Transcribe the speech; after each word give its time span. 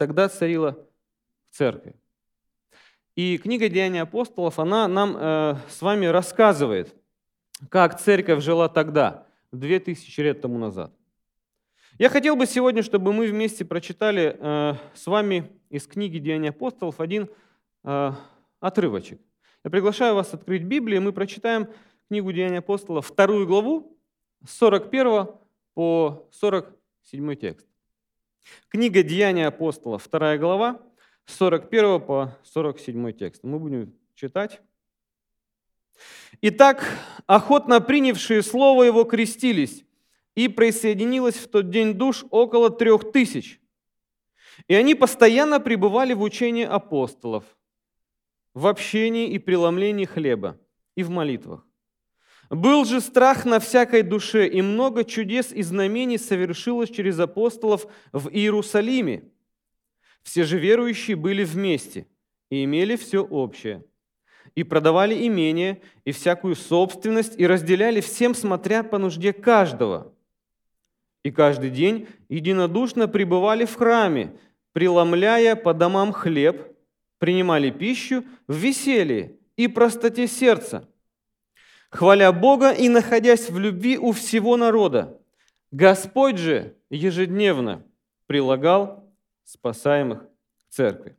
тогда 0.00 0.30
царила 0.30 0.78
в 1.50 1.56
церкви. 1.58 1.94
И 3.16 3.36
книга 3.36 3.68
«Деяния 3.68 4.00
апостолов», 4.00 4.58
она 4.58 4.88
нам 4.88 5.14
э, 5.14 5.56
с 5.68 5.82
вами 5.82 6.06
рассказывает, 6.06 6.94
как 7.68 8.00
церковь 8.00 8.42
жила 8.42 8.70
тогда, 8.70 9.26
2000 9.52 10.20
лет 10.22 10.40
тому 10.40 10.56
назад. 10.56 10.90
Я 11.98 12.08
хотел 12.08 12.34
бы 12.34 12.46
сегодня, 12.46 12.82
чтобы 12.82 13.12
мы 13.12 13.26
вместе 13.26 13.66
прочитали 13.66 14.38
э, 14.38 14.74
с 14.94 15.06
вами 15.06 15.52
из 15.68 15.86
книги 15.86 16.16
«Деяния 16.16 16.48
апостолов» 16.48 16.98
один 16.98 17.28
э, 17.84 18.12
отрывочек. 18.58 19.20
Я 19.62 19.70
приглашаю 19.70 20.14
вас 20.14 20.32
открыть 20.32 20.62
Библию, 20.62 21.02
и 21.02 21.04
мы 21.04 21.12
прочитаем 21.12 21.68
книгу 22.08 22.32
«Деяния 22.32 22.60
апостолов», 22.60 23.06
вторую 23.06 23.46
главу, 23.46 23.98
с 24.46 24.56
41 24.56 25.26
по 25.74 26.26
47 26.32 27.36
текст. 27.36 27.69
Книга 28.68 29.02
«Деяния 29.02 29.46
апостолов», 29.46 30.02
вторая 30.02 30.38
глава, 30.38 30.80
с 31.26 31.36
41 31.36 32.00
по 32.00 32.36
47 32.44 33.12
текст. 33.12 33.44
Мы 33.44 33.58
будем 33.58 33.94
читать. 34.14 34.60
Итак, 36.40 36.84
охотно 37.26 37.80
принявшие 37.80 38.42
слово 38.42 38.84
его 38.84 39.04
крестились, 39.04 39.84
и 40.34 40.48
присоединилось 40.48 41.36
в 41.36 41.48
тот 41.48 41.70
день 41.70 41.94
душ 41.94 42.24
около 42.30 42.70
трех 42.70 43.12
тысяч. 43.12 43.60
И 44.68 44.74
они 44.74 44.94
постоянно 44.94 45.60
пребывали 45.60 46.14
в 46.14 46.22
учении 46.22 46.64
апостолов, 46.64 47.44
в 48.54 48.66
общении 48.66 49.28
и 49.28 49.38
преломлении 49.38 50.04
хлеба 50.04 50.58
и 50.94 51.02
в 51.02 51.10
молитвах. 51.10 51.66
Был 52.50 52.84
же 52.84 53.00
страх 53.00 53.44
на 53.44 53.60
всякой 53.60 54.02
душе, 54.02 54.48
и 54.48 54.60
много 54.60 55.04
чудес 55.04 55.52
и 55.52 55.62
знамений 55.62 56.18
совершилось 56.18 56.90
через 56.90 57.20
апостолов 57.20 57.86
в 58.12 58.28
Иерусалиме. 58.28 59.22
Все 60.22 60.42
же 60.42 60.58
верующие 60.58 61.16
были 61.16 61.44
вместе 61.44 62.08
и 62.50 62.64
имели 62.64 62.96
все 62.96 63.22
общее. 63.22 63.84
И 64.56 64.64
продавали 64.64 65.28
имение 65.28 65.80
и 66.04 66.10
всякую 66.10 66.56
собственность, 66.56 67.38
и 67.38 67.46
разделяли 67.46 68.00
всем, 68.00 68.34
смотря 68.34 68.82
по 68.82 68.98
нужде 68.98 69.32
каждого. 69.32 70.12
И 71.22 71.30
каждый 71.30 71.70
день 71.70 72.08
единодушно 72.28 73.06
пребывали 73.06 73.64
в 73.64 73.76
храме, 73.76 74.36
преломляя 74.72 75.54
по 75.54 75.72
домам 75.72 76.12
хлеб, 76.12 76.76
принимали 77.18 77.70
пищу 77.70 78.24
в 78.48 78.56
веселье 78.56 79.36
и 79.56 79.68
простоте 79.68 80.26
сердца, 80.26 80.88
хваля 81.90 82.32
Бога 82.32 82.72
и 82.72 82.88
находясь 82.88 83.50
в 83.50 83.58
любви 83.58 83.98
у 83.98 84.12
всего 84.12 84.56
народа. 84.56 85.20
Господь 85.70 86.38
же 86.38 86.76
ежедневно 86.88 87.84
прилагал 88.26 89.04
спасаемых 89.44 90.22
к 90.22 90.70
церкви. 90.70 91.16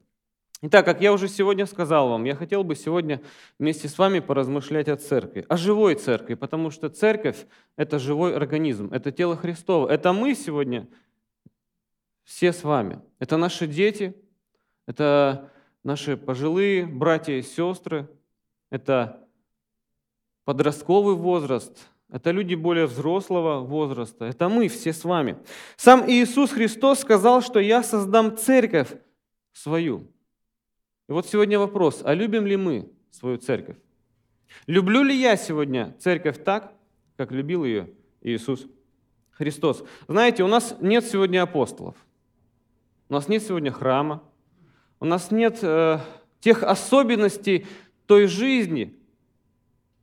Итак, 0.64 0.86
как 0.86 1.02
я 1.02 1.12
уже 1.12 1.28
сегодня 1.28 1.66
сказал 1.66 2.10
вам, 2.10 2.24
я 2.24 2.36
хотел 2.36 2.64
бы 2.64 2.76
сегодня 2.76 3.22
вместе 3.58 3.88
с 3.88 3.98
вами 3.98 4.20
поразмышлять 4.20 4.90
о 4.90 4.96
церкви, 4.96 5.44
о 5.50 5.58
живой 5.58 5.96
церкви, 5.96 6.36
потому 6.36 6.70
что 6.70 6.90
церковь– 6.90 7.48
это 7.78 7.98
живой 7.98 8.36
организм, 8.36 8.94
это 8.94 9.12
тело 9.12 9.36
Христово. 9.36 9.90
Это 9.90 10.14
мы 10.14 10.36
сегодня 10.36 10.88
все 12.24 12.54
с 12.54 12.64
вами. 12.64 13.02
Это 13.18 13.38
наши 13.38 13.66
дети, 13.66 14.16
это 14.86 15.50
наши 15.84 16.16
пожилые 16.16 16.86
братья 16.86 17.34
и 17.34 17.42
сестры, 17.42 18.08
это 18.70 19.28
подростковый 20.52 21.16
возраст, 21.16 21.88
это 22.10 22.32
люди 22.32 22.56
более 22.56 22.86
взрослого 22.86 23.62
возраста, 23.62 24.26
это 24.26 24.50
мы 24.50 24.68
все 24.68 24.92
с 24.92 25.06
вами. 25.06 25.38
Сам 25.78 26.04
Иисус 26.12 26.52
Христос 26.52 27.00
сказал, 27.00 27.42
что 27.42 27.62
я 27.62 27.84
создам 27.84 28.36
церковь 28.36 28.90
свою. 29.54 30.12
И 31.08 31.14
вот 31.14 31.26
сегодня 31.26 31.58
вопрос, 31.58 32.02
а 32.04 32.14
любим 32.14 32.46
ли 32.46 32.58
мы 32.58 32.92
свою 33.12 33.38
церковь? 33.38 33.78
Люблю 34.68 35.04
ли 35.04 35.16
я 35.16 35.38
сегодня 35.38 35.96
церковь 36.00 36.44
так, 36.44 36.74
как 37.16 37.31
любил 37.31 37.64
ее 37.64 37.90
Иисус 38.20 38.68
Христос? 39.30 39.86
Знаете, 40.09 40.44
у 40.44 40.48
нас 40.48 40.75
нет 40.81 41.06
сегодня 41.06 41.44
апостолов, 41.44 41.96
у 43.08 43.14
нас 43.14 43.30
нет 43.30 43.42
сегодня 43.42 43.72
храма, 43.72 44.22
у 45.00 45.06
нас 45.06 45.31
нет 45.31 45.59
э, 45.62 46.00
тех 46.42 46.62
особенностей 46.64 47.68
той 48.06 48.28
жизни, 48.28 48.98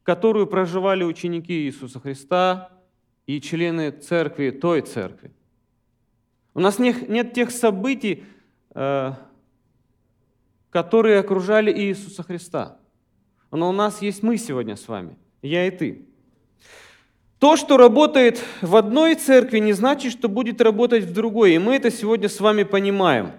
которую 0.09 0.47
проживали 0.47 1.05
ученики 1.05 1.53
Иисуса 1.53 2.01
Христа 2.01 2.71
и 3.27 3.43
члены 3.43 3.91
церкви, 3.91 4.49
той 4.49 4.81
церкви. 4.81 5.33
У 6.55 6.61
нас 6.61 6.79
нет, 6.79 7.35
тех 7.35 7.51
событий, 7.51 8.25
э, 8.71 9.13
которые 10.71 11.19
окружали 11.19 11.71
Иисуса 11.71 12.23
Христа. 12.23 12.79
Но 13.51 13.69
у 13.69 13.73
нас 13.73 14.01
есть 14.01 14.23
мы 14.23 14.39
сегодня 14.39 14.77
с 14.77 14.89
вами, 14.89 15.15
я 15.43 15.67
и 15.67 15.71
ты. 15.71 16.07
То, 17.39 17.57
что 17.57 17.77
работает 17.77 18.43
в 18.63 18.77
одной 18.77 19.15
церкви, 19.15 19.59
не 19.59 19.75
значит, 19.75 20.13
что 20.13 20.31
будет 20.31 20.63
работать 20.63 21.05
в 21.05 21.13
другой. 21.13 21.53
И 21.53 21.59
мы 21.59 21.77
это 21.77 21.91
сегодня 21.91 22.31
с 22.31 22.41
вами 22.41 22.63
понимаем. 22.63 23.33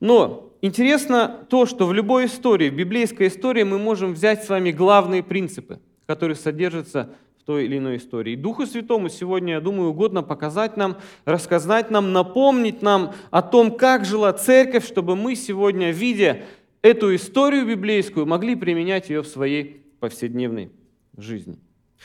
Но 0.00 0.49
интересно 0.60 1.46
то, 1.48 1.66
что 1.66 1.86
в 1.86 1.92
любой 1.92 2.26
истории, 2.26 2.70
в 2.70 2.74
библейской 2.74 3.28
истории 3.28 3.62
мы 3.62 3.78
можем 3.78 4.14
взять 4.14 4.44
с 4.44 4.48
вами 4.48 4.70
главные 4.70 5.22
принципы, 5.22 5.80
которые 6.06 6.36
содержатся 6.36 7.10
в 7.38 7.44
той 7.44 7.64
или 7.64 7.78
иной 7.78 7.96
истории. 7.96 8.36
Духу 8.36 8.66
Святому 8.66 9.08
сегодня, 9.08 9.54
я 9.54 9.60
думаю, 9.60 9.90
угодно 9.90 10.22
показать 10.22 10.76
нам, 10.76 10.98
рассказать 11.24 11.90
нам, 11.90 12.12
напомнить 12.12 12.82
нам 12.82 13.14
о 13.30 13.42
том, 13.42 13.76
как 13.76 14.04
жила 14.04 14.32
церковь, 14.32 14.86
чтобы 14.86 15.16
мы 15.16 15.34
сегодня, 15.34 15.90
видя 15.90 16.42
эту 16.82 17.14
историю 17.14 17.66
библейскую, 17.66 18.26
могли 18.26 18.54
применять 18.54 19.10
ее 19.10 19.22
в 19.22 19.26
своей 19.26 19.86
повседневной 20.00 20.70
жизни. 21.16 21.58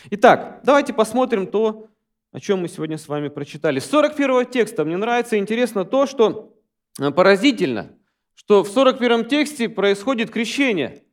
Итак, 0.10 0.62
давайте 0.64 0.94
посмотрим 0.94 1.48
то, 1.48 1.88
о 2.32 2.40
чем 2.40 2.62
мы 2.62 2.68
сегодня 2.68 2.98
с 2.98 3.08
вами 3.08 3.30
прочитали. 3.30 3.80
С 3.80 3.86
41 3.90 4.46
текста 4.48 4.84
мне 4.84 4.98
нравится 4.98 5.38
интересно 5.38 5.86
то, 5.86 6.06
что 6.06 6.54
э, 7.00 7.12
поразительно, 7.12 7.94
что 8.36 8.64
в 8.64 8.70
41 8.70 9.26
тексте 9.26 9.68
происходит 9.70 10.30
крещение. 10.30 11.04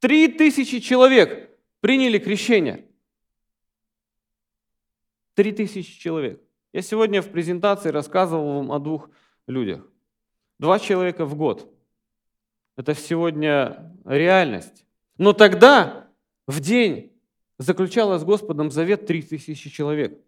Три 0.00 0.28
тысячи 0.28 0.80
человек 0.80 1.50
приняли 1.80 2.18
крещение. 2.18 2.86
Три 5.34 5.52
тысячи 5.52 5.98
человек. 5.98 6.42
Я 6.72 6.82
сегодня 6.82 7.22
в 7.22 7.30
презентации 7.30 7.90
рассказывал 7.90 8.56
вам 8.56 8.72
о 8.72 8.78
двух 8.78 9.10
людях. 9.46 9.86
Два 10.58 10.78
человека 10.78 11.24
в 11.24 11.34
год. 11.36 11.72
Это 12.76 12.94
сегодня 12.94 13.94
реальность. 14.04 14.84
Но 15.18 15.32
тогда, 15.32 16.08
в 16.46 16.60
день, 16.60 17.12
заключалось 17.58 18.22
с 18.22 18.24
Господом 18.24 18.70
завет 18.70 19.06
три 19.06 19.22
тысячи 19.22 19.68
человек. 19.68 20.18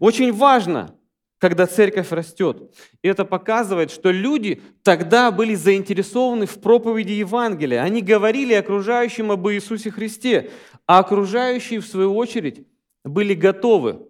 Очень 0.00 0.32
важно, 0.32 0.96
когда 1.38 1.66
церковь 1.66 2.12
растет. 2.12 2.74
И 3.02 3.08
это 3.08 3.24
показывает, 3.24 3.90
что 3.90 4.10
люди 4.10 4.62
тогда 4.82 5.30
были 5.30 5.54
заинтересованы 5.54 6.46
в 6.46 6.60
проповеди 6.60 7.12
Евангелия. 7.12 7.82
Они 7.82 8.00
говорили 8.00 8.54
окружающим 8.54 9.30
об 9.30 9.46
Иисусе 9.48 9.90
Христе, 9.90 10.50
а 10.86 10.98
окружающие, 11.00 11.80
в 11.80 11.86
свою 11.86 12.16
очередь, 12.16 12.66
были 13.04 13.34
готовы 13.34 14.08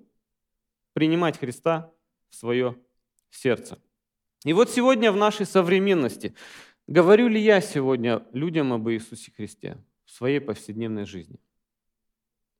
принимать 0.92 1.38
Христа 1.38 1.92
в 2.30 2.36
свое 2.36 2.76
сердце. 3.30 3.78
И 4.44 4.52
вот 4.52 4.70
сегодня 4.70 5.10
в 5.10 5.16
нашей 5.16 5.46
современности, 5.46 6.34
говорю 6.86 7.28
ли 7.28 7.40
я 7.40 7.60
сегодня 7.60 8.22
людям 8.32 8.72
об 8.72 8.88
Иисусе 8.88 9.32
Христе 9.36 9.78
в 10.04 10.12
своей 10.12 10.40
повседневной 10.40 11.04
жизни? 11.04 11.40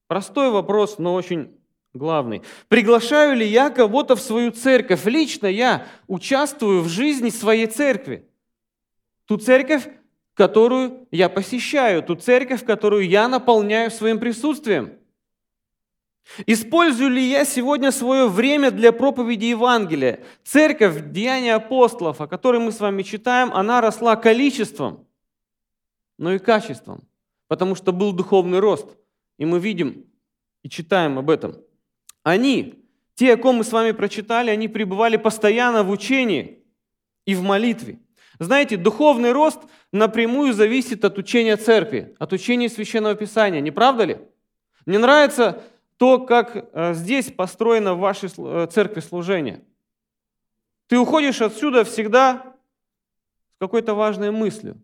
Простой 0.09 0.50
вопрос, 0.50 0.99
но 0.99 1.15
очень 1.15 1.56
главный. 1.97 2.43
Приглашаю 2.69 3.37
ли 3.37 3.47
я 3.47 3.71
кого-то 3.71 4.17
в 4.17 4.21
свою 4.21 4.51
церковь? 4.51 5.05
Лично 5.07 5.47
я 5.47 5.87
участвую 6.07 6.83
в 6.83 6.89
жизни 6.89 7.31
своей 7.31 7.67
церкви. 7.67 8.29
Ту 9.26 9.38
церковь, 9.38 9.88
которую 10.35 11.06
я 11.11 11.29
посещаю, 11.29 12.03
ту 12.03 12.15
церковь, 12.15 12.65
которую 12.65 13.09
я 13.09 13.29
наполняю 13.29 13.91
своим 13.91 14.19
присутствием– 14.19 14.93
Использую 16.47 17.11
ли 17.11 17.23
я 17.23 17.44
сегодня 17.44 17.93
свое 17.93 18.29
время 18.29 18.70
для 18.70 18.93
проповеди 18.93 19.47
Евангелия? 19.47 20.25
Церковь, 20.44 21.12
Деяния 21.12 21.55
апостолов, 21.55 22.20
о 22.20 22.26
которой 22.26 22.61
мы 22.61 22.73
с 22.73 22.81
вами 22.81 23.03
читаем, 23.03 23.53
она 23.53 23.81
росла 23.81 24.17
количеством, 24.17 25.06
но 26.19 26.32
и 26.32 26.38
качеством, 26.38 27.06
потому 27.49 27.75
что 27.75 27.93
был 27.93 28.12
духовный 28.12 28.59
рост. 28.59 28.88
И 29.38 29.44
мы 29.44 29.61
видим 29.61 30.05
и 30.62 30.69
читаем 30.69 31.19
об 31.19 31.31
этом. 31.31 31.56
Они, 32.26 32.82
те, 33.14 33.34
о 33.34 33.37
ком 33.37 33.58
мы 33.58 33.62
с 33.62 33.70
вами 33.70 33.93
прочитали, 33.93 34.50
они 34.50 34.67
пребывали 34.67 35.17
постоянно 35.17 35.84
в 35.84 35.90
учении 35.90 36.58
и 37.25 37.37
в 37.37 37.43
молитве. 37.44 38.00
Знаете, 38.40 38.76
духовный 38.76 39.31
рост 39.31 39.61
напрямую 39.93 40.52
зависит 40.52 41.05
от 41.05 41.19
учения 41.19 41.56
церкви, 41.56 42.17
от 42.19 42.32
учения 42.32 42.69
Священного 42.69 43.14
Писания, 43.14 43.61
не 43.61 43.70
правда 43.70 44.02
ли? 44.02 44.19
Мне 44.87 44.99
нравится 44.99 45.62
то, 45.99 46.19
как 46.19 46.56
э, 46.56 46.94
здесь 46.94 47.31
построено 47.31 47.94
в 47.94 48.00
вашей 48.00 48.29
э, 48.37 48.67
церкви 48.72 48.99
служение. 48.99 49.62
Ты 50.88 50.99
уходишь 50.99 51.40
отсюда 51.40 51.84
всегда 51.84 52.56
с 53.55 53.58
какой-то 53.61 53.94
важной 53.94 54.32
мыслью. 54.32 54.82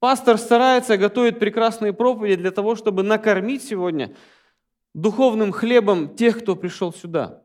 Пастор 0.00 0.38
старается, 0.38 0.96
готовит 0.96 1.38
прекрасные 1.38 1.92
проповеди 1.92 2.34
для 2.34 2.50
того, 2.50 2.74
чтобы 2.74 3.04
накормить 3.04 3.62
сегодня 3.62 4.12
духовным 5.00 5.52
хлебом 5.52 6.16
тех, 6.16 6.40
кто 6.40 6.56
пришел 6.56 6.92
сюда. 6.92 7.44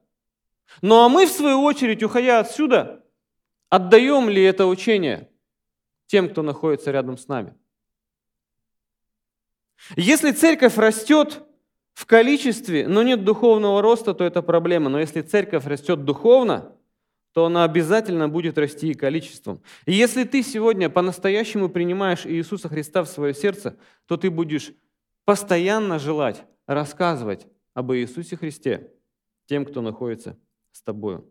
Ну 0.81 1.03
а 1.03 1.09
мы, 1.09 1.25
в 1.25 1.31
свою 1.31 1.61
очередь, 1.61 2.01
уходя 2.03 2.39
отсюда, 2.39 3.03
отдаем 3.69 4.29
ли 4.29 4.41
это 4.41 4.65
учение 4.65 5.29
тем, 6.07 6.29
кто 6.29 6.41
находится 6.41 6.91
рядом 6.91 7.17
с 7.17 7.27
нами? 7.27 7.55
Если 9.95 10.31
церковь 10.31 10.77
растет 10.77 11.43
в 11.93 12.05
количестве, 12.05 12.87
но 12.87 13.03
нет 13.03 13.23
духовного 13.23 13.81
роста, 13.81 14.13
то 14.13 14.23
это 14.23 14.41
проблема. 14.41 14.89
Но 14.89 14.99
если 14.99 15.21
церковь 15.21 15.65
растет 15.65 16.05
духовно, 16.05 16.73
то 17.33 17.45
она 17.45 17.63
обязательно 17.63 18.29
будет 18.29 18.57
расти 18.57 18.91
и 18.91 18.93
количеством. 18.93 19.61
И 19.85 19.93
если 19.93 20.23
ты 20.23 20.43
сегодня 20.43 20.89
по-настоящему 20.89 21.67
принимаешь 21.67 22.25
Иисуса 22.25 22.69
Христа 22.69 23.03
в 23.03 23.09
свое 23.09 23.33
сердце, 23.33 23.77
то 24.07 24.17
ты 24.17 24.29
будешь 24.29 24.71
постоянно 25.25 25.99
желать 25.99 26.45
рассказывать 26.67 27.47
об 27.73 27.91
Иисусе 27.93 28.37
Христе 28.37 28.91
тем, 29.45 29.65
кто 29.65 29.81
находится 29.81 30.37
с 30.71 30.81
тобою. 30.81 31.25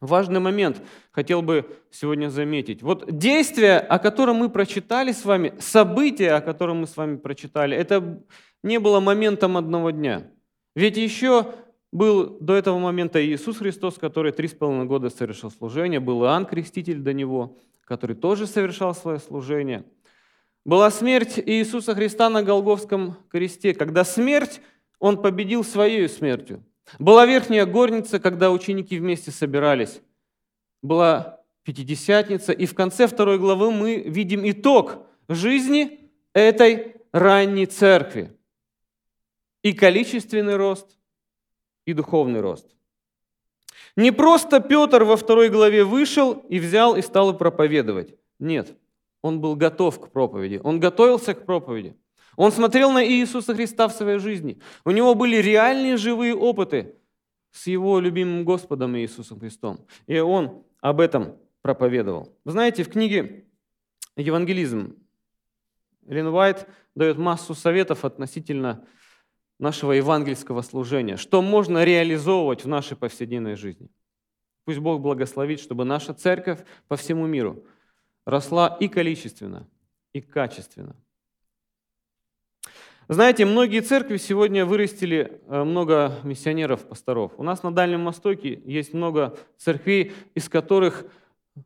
Важный 0.00 0.40
момент 0.40 0.80
хотел 1.10 1.42
бы 1.42 1.66
сегодня 1.90 2.30
заметить. 2.30 2.82
Вот 2.82 3.04
действие, 3.18 3.78
о 3.78 3.98
котором 3.98 4.36
мы 4.36 4.48
прочитали 4.48 5.12
с 5.12 5.26
вами, 5.26 5.52
событие, 5.58 6.32
о 6.32 6.40
котором 6.40 6.78
мы 6.78 6.86
с 6.86 6.96
вами 6.96 7.16
прочитали, 7.16 7.76
это 7.76 8.24
не 8.62 8.80
было 8.80 9.00
моментом 9.00 9.58
одного 9.58 9.90
дня. 9.90 10.30
Ведь 10.74 10.96
еще 10.96 11.52
был 11.92 12.38
до 12.40 12.54
этого 12.54 12.78
момента 12.78 13.24
Иисус 13.24 13.58
Христос, 13.58 13.98
который 13.98 14.32
три 14.32 14.48
с 14.48 14.54
половиной 14.54 14.86
года 14.86 15.10
совершил 15.10 15.50
служение, 15.50 16.00
был 16.00 16.22
Иоанн 16.22 16.46
Креститель 16.46 17.00
до 17.00 17.12
него, 17.12 17.58
который 17.84 18.16
тоже 18.16 18.46
совершал 18.46 18.94
свое 18.94 19.18
служение. 19.18 19.84
Была 20.64 20.90
смерть 20.90 21.38
Иисуса 21.38 21.94
Христа 21.94 22.28
на 22.30 22.42
Голговском 22.42 23.16
кресте, 23.30 23.74
когда 23.74 24.04
смерть 24.04 24.60
Он 24.98 25.20
победил 25.20 25.64
своей 25.64 26.08
смертью. 26.08 26.64
Была 26.98 27.24
верхняя 27.26 27.66
горница, 27.66 28.18
когда 28.18 28.50
ученики 28.50 28.98
вместе 28.98 29.30
собирались. 29.30 30.00
Была 30.82 31.40
Пятидесятница. 31.62 32.52
И 32.52 32.66
в 32.66 32.74
конце 32.74 33.06
второй 33.06 33.38
главы 33.38 33.70
мы 33.70 33.98
видим 33.98 34.48
итог 34.48 35.06
жизни 35.28 36.10
этой 36.32 36.96
ранней 37.12 37.66
церкви. 37.66 38.36
И 39.62 39.72
количественный 39.74 40.56
рост, 40.56 40.96
и 41.84 41.92
духовный 41.92 42.40
рост. 42.40 42.66
Не 43.94 44.10
просто 44.10 44.60
Петр 44.60 45.04
во 45.04 45.16
второй 45.16 45.50
главе 45.50 45.84
вышел 45.84 46.32
и 46.48 46.58
взял 46.58 46.96
и 46.96 47.02
стал 47.02 47.36
проповедовать. 47.36 48.14
Нет, 48.38 48.74
он 49.22 49.40
был 49.40 49.56
готов 49.56 50.00
к 50.00 50.10
проповеди, 50.10 50.60
он 50.62 50.80
готовился 50.80 51.34
к 51.34 51.44
проповеди. 51.44 51.96
Он 52.36 52.52
смотрел 52.52 52.90
на 52.92 53.04
Иисуса 53.04 53.54
Христа 53.54 53.88
в 53.88 53.92
своей 53.92 54.18
жизни. 54.18 54.60
У 54.84 54.90
него 54.90 55.14
были 55.14 55.36
реальные 55.36 55.96
живые 55.96 56.34
опыты 56.34 56.94
с 57.50 57.66
его 57.66 57.98
любимым 57.98 58.44
Господом 58.44 58.96
Иисусом 58.96 59.40
Христом. 59.40 59.84
И 60.06 60.18
он 60.18 60.64
об 60.80 61.00
этом 61.00 61.36
проповедовал. 61.60 62.34
Вы 62.44 62.52
знаете, 62.52 62.84
в 62.84 62.88
книге 62.88 63.44
«Евангелизм» 64.16 64.96
Лин 66.06 66.28
Уайт 66.28 66.66
дает 66.94 67.18
массу 67.18 67.54
советов 67.54 68.04
относительно 68.04 68.86
нашего 69.58 69.92
евангельского 69.92 70.62
служения, 70.62 71.16
что 71.16 71.42
можно 71.42 71.84
реализовывать 71.84 72.64
в 72.64 72.68
нашей 72.68 72.96
повседневной 72.96 73.56
жизни. 73.56 73.90
Пусть 74.64 74.78
Бог 74.78 75.00
благословит, 75.00 75.60
чтобы 75.60 75.84
наша 75.84 76.14
церковь 76.14 76.60
по 76.88 76.96
всему 76.96 77.26
миру 77.26 77.64
росла 78.30 78.76
и 78.80 78.88
количественно, 78.88 79.66
и 80.12 80.20
качественно. 80.20 80.96
Знаете, 83.08 83.44
многие 83.44 83.80
церкви 83.80 84.18
сегодня 84.18 84.64
вырастили 84.64 85.40
э, 85.48 85.64
много 85.64 86.14
миссионеров, 86.22 86.86
пасторов. 86.86 87.32
У 87.38 87.42
нас 87.42 87.64
на 87.64 87.74
Дальнем 87.74 88.04
Востоке 88.04 88.62
есть 88.64 88.94
много 88.94 89.36
церквей, 89.58 90.12
из 90.36 90.48
которых 90.48 91.04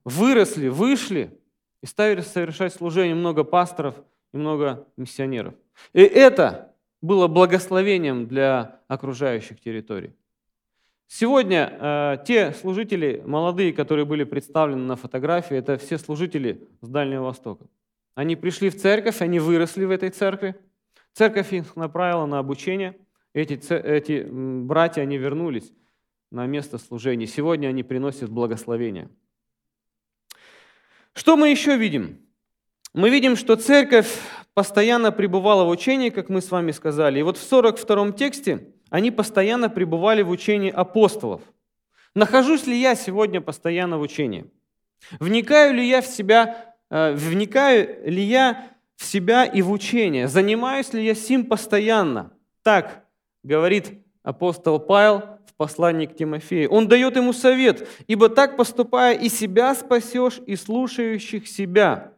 выросли, 0.04 0.68
вышли 0.68 1.38
и 1.82 1.86
стали 1.86 2.22
совершать 2.22 2.72
служение 2.72 3.14
много 3.14 3.44
пасторов 3.44 3.94
и 4.32 4.38
много 4.38 4.88
миссионеров. 4.96 5.52
И 5.92 6.00
это 6.00 6.72
было 7.02 7.28
благословением 7.28 8.26
для 8.26 8.80
окружающих 8.88 9.60
территорий. 9.60 10.14
Сегодня 11.06 11.76
э, 11.78 12.16
те 12.26 12.52
служители, 12.52 13.22
молодые, 13.24 13.72
которые 13.72 14.04
были 14.04 14.24
представлены 14.24 14.84
на 14.84 14.96
фотографии, 14.96 15.56
это 15.56 15.76
все 15.78 15.98
служители 15.98 16.68
с 16.80 16.88
Дальнего 16.88 17.24
Востока. 17.24 17.66
Они 18.14 18.36
пришли 18.36 18.70
в 18.70 18.80
церковь, 18.80 19.20
они 19.20 19.38
выросли 19.38 19.84
в 19.84 19.90
этой 19.90 20.10
церкви, 20.10 20.56
Церковь 21.14 21.52
их 21.52 21.76
направила 21.76 22.26
на 22.26 22.40
обучение. 22.40 22.98
Эти, 23.32 23.54
эти 23.72 24.26
братья, 24.28 25.02
они 25.02 25.16
вернулись 25.16 25.72
на 26.30 26.46
место 26.46 26.76
служения. 26.78 27.26
Сегодня 27.26 27.68
они 27.68 27.84
приносят 27.84 28.30
благословение. 28.30 29.08
Что 31.14 31.36
мы 31.36 31.50
еще 31.50 31.76
видим? 31.76 32.20
Мы 32.92 33.10
видим, 33.10 33.36
что 33.36 33.54
церковь 33.54 34.20
постоянно 34.54 35.12
пребывала 35.12 35.64
в 35.64 35.68
учении, 35.68 36.10
как 36.10 36.28
мы 36.28 36.40
с 36.40 36.50
вами 36.50 36.72
сказали. 36.72 37.20
И 37.20 37.22
вот 37.22 37.36
в 37.36 37.42
42 37.42 38.12
тексте 38.12 38.73
они 38.90 39.10
постоянно 39.10 39.68
пребывали 39.68 40.22
в 40.22 40.30
учении 40.30 40.70
апостолов. 40.70 41.42
Нахожусь 42.14 42.66
ли 42.66 42.80
я 42.80 42.94
сегодня 42.94 43.40
постоянно 43.40 43.98
в 43.98 44.02
учении? 44.02 44.50
Вникаю 45.20 45.74
ли 45.74 45.86
я 45.86 46.00
в 46.00 46.06
себя, 46.06 46.74
э, 46.90 47.12
вникаю 47.12 48.10
ли 48.10 48.22
я 48.22 48.70
в 48.96 49.04
себя 49.04 49.44
и 49.44 49.62
в 49.62 49.70
учение. 49.70 50.28
Занимаюсь 50.28 50.92
ли 50.92 51.04
я 51.04 51.14
сим 51.14 51.44
постоянно? 51.44 52.32
Так 52.62 53.04
говорит 53.42 53.92
апостол 54.22 54.78
Павел 54.78 55.22
в 55.46 55.54
послании 55.56 56.06
к 56.06 56.16
Тимофею. 56.16 56.70
Он 56.70 56.88
дает 56.88 57.16
ему 57.16 57.32
совет, 57.32 57.86
ибо 58.06 58.28
так 58.28 58.56
поступая 58.56 59.14
и 59.14 59.28
себя 59.28 59.74
спасешь, 59.74 60.40
и 60.46 60.56
слушающих 60.56 61.46
себя. 61.46 62.13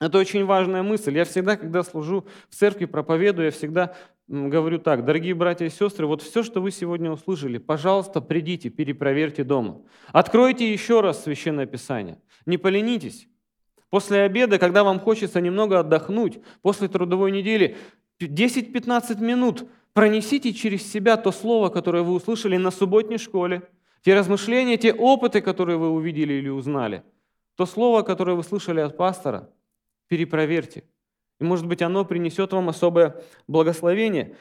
Это 0.00 0.18
очень 0.18 0.44
важная 0.44 0.82
мысль. 0.82 1.16
Я 1.16 1.24
всегда, 1.24 1.56
когда 1.56 1.82
служу 1.82 2.26
в 2.48 2.54
церкви, 2.54 2.84
проповедую, 2.84 3.46
я 3.46 3.50
всегда 3.50 3.96
говорю 4.28 4.78
так, 4.78 5.04
дорогие 5.04 5.34
братья 5.34 5.64
и 5.64 5.70
сестры, 5.70 6.06
вот 6.06 6.22
все, 6.22 6.42
что 6.42 6.60
вы 6.60 6.70
сегодня 6.70 7.10
услышали, 7.10 7.58
пожалуйста, 7.58 8.20
придите, 8.20 8.68
перепроверьте 8.68 9.42
дома. 9.42 9.82
Откройте 10.12 10.70
еще 10.70 11.00
раз 11.00 11.24
Священное 11.24 11.66
Писание. 11.66 12.20
Не 12.46 12.58
поленитесь. 12.58 13.28
После 13.90 14.20
обеда, 14.20 14.58
когда 14.58 14.84
вам 14.84 15.00
хочется 15.00 15.40
немного 15.40 15.80
отдохнуть, 15.80 16.40
после 16.60 16.88
трудовой 16.88 17.32
недели, 17.32 17.76
10-15 18.20 19.20
минут 19.22 19.64
пронесите 19.94 20.52
через 20.52 20.90
себя 20.90 21.16
то 21.16 21.32
слово, 21.32 21.70
которое 21.70 22.02
вы 22.02 22.12
услышали 22.12 22.56
на 22.56 22.70
субботней 22.70 23.18
школе, 23.18 23.62
те 24.02 24.14
размышления, 24.14 24.76
те 24.76 24.92
опыты, 24.92 25.40
которые 25.40 25.78
вы 25.78 25.90
увидели 25.90 26.34
или 26.34 26.48
узнали, 26.48 27.02
то 27.56 27.66
слово, 27.66 28.02
которое 28.02 28.36
вы 28.36 28.44
слышали 28.44 28.80
от 28.80 28.96
пастора, 28.96 29.50
перепроверьте. 30.08 30.84
И, 31.40 31.44
может 31.44 31.66
быть, 31.66 31.82
оно 31.82 32.04
принесет 32.04 32.52
вам 32.52 32.68
особое 32.68 33.22
благословение. 33.46 34.36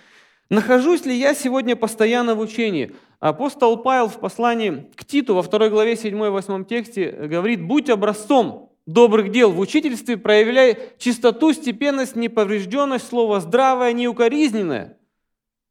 Нахожусь 0.50 1.06
ли 1.06 1.16
я 1.16 1.34
сегодня 1.34 1.76
постоянно 1.76 2.34
в 2.34 2.40
учении? 2.40 2.94
Апостол 3.20 3.78
Павел 3.78 4.08
в 4.08 4.20
послании 4.20 4.90
к 4.96 5.06
Титу 5.06 5.36
во 5.36 5.44
второй 5.44 5.70
главе 5.70 5.94
7-8 5.94 6.66
тексте 6.66 7.12
говорит, 7.12 7.62
«Будь 7.62 7.90
образцом 7.90 8.68
добрых 8.88 9.32
дел 9.32 9.52
в 9.52 9.60
учительстве, 9.60 10.18
проявляй 10.18 10.78
чистоту, 10.98 11.54
степенность, 11.54 12.16
неповрежденность, 12.16 13.08
слово 13.08 13.42
здравое, 13.42 13.94
неукоризненное, 13.94 14.98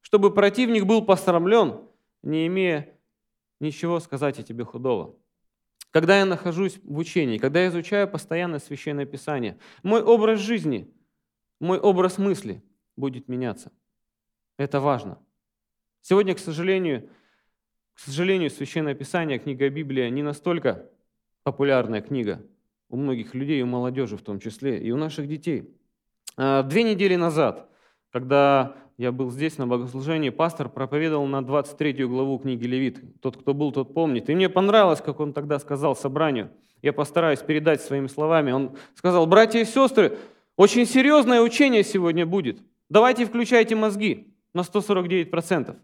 чтобы 0.02 0.32
противник 0.32 0.84
был 0.84 1.02
посрамлен, 1.02 1.80
не 2.22 2.46
имея 2.46 2.94
ничего 3.58 3.98
сказать 3.98 4.38
о 4.38 4.42
тебе 4.42 4.64
худого. 4.64 5.16
Когда 5.96 6.18
я 6.18 6.26
нахожусь 6.26 6.78
в 6.84 6.98
учении, 6.98 7.38
когда 7.38 7.62
я 7.62 7.68
изучаю 7.68 8.06
постоянно 8.06 8.58
Священное 8.58 9.06
Писание, 9.06 9.56
мой 9.82 10.02
образ 10.02 10.40
жизни, 10.40 10.92
мой 11.58 11.78
образ 11.78 12.18
мысли 12.18 12.62
будет 12.98 13.28
меняться. 13.28 13.72
Это 14.58 14.78
важно. 14.78 15.18
Сегодня, 16.02 16.34
к 16.34 16.38
сожалению, 16.38 17.08
к 17.94 18.00
сожалению, 18.00 18.50
Священное 18.50 18.94
Писание, 18.94 19.38
книга 19.38 19.70
Библия 19.70 20.10
не 20.10 20.22
настолько 20.22 20.86
популярная 21.44 22.02
книга– 22.02 22.44
у 22.90 22.98
многих 22.98 23.32
людей, 23.32 23.62
у 23.62 23.66
молодежи 23.66 24.18
в 24.18 24.22
том 24.22 24.38
числе, 24.38 24.78
и 24.78 24.90
у 24.90 24.98
наших 24.98 25.26
детей. 25.26 25.74
А, 26.36 26.62
две 26.62 26.82
недели 26.82 27.16
назад, 27.16 27.70
когда 28.10 28.76
я 28.98 29.12
был 29.12 29.30
здесь 29.30 29.58
на 29.58 29.66
богослужении, 29.66 30.30
пастор 30.30 30.70
проповедовал 30.70 31.26
на 31.26 31.44
23 31.44 32.06
главу 32.06 32.38
книги 32.38 32.66
Левит. 32.66 33.20
Тот, 33.20 33.36
кто 33.36 33.52
был, 33.52 33.70
тот 33.70 33.92
помнит. 33.92 34.30
И 34.30 34.34
мне 34.34 34.48
понравилось, 34.48 35.02
как 35.02 35.20
он 35.20 35.34
тогда 35.34 35.58
сказал 35.58 35.94
собранию. 35.94 36.50
Я 36.80 36.94
постараюсь 36.94 37.40
передать 37.40 37.82
своими 37.82 38.06
словами. 38.06 38.52
Он 38.52 38.76
сказал, 38.94 39.26
братья 39.26 39.58
и 39.58 39.64
сестры, 39.66 40.16
очень 40.56 40.86
серьезное 40.86 41.42
учение 41.42 41.84
сегодня 41.84 42.24
будет. 42.24 42.58
Давайте 42.88 43.26
включайте 43.26 43.74
мозги 43.74 44.32
на 44.54 44.60
149%. 44.60 45.76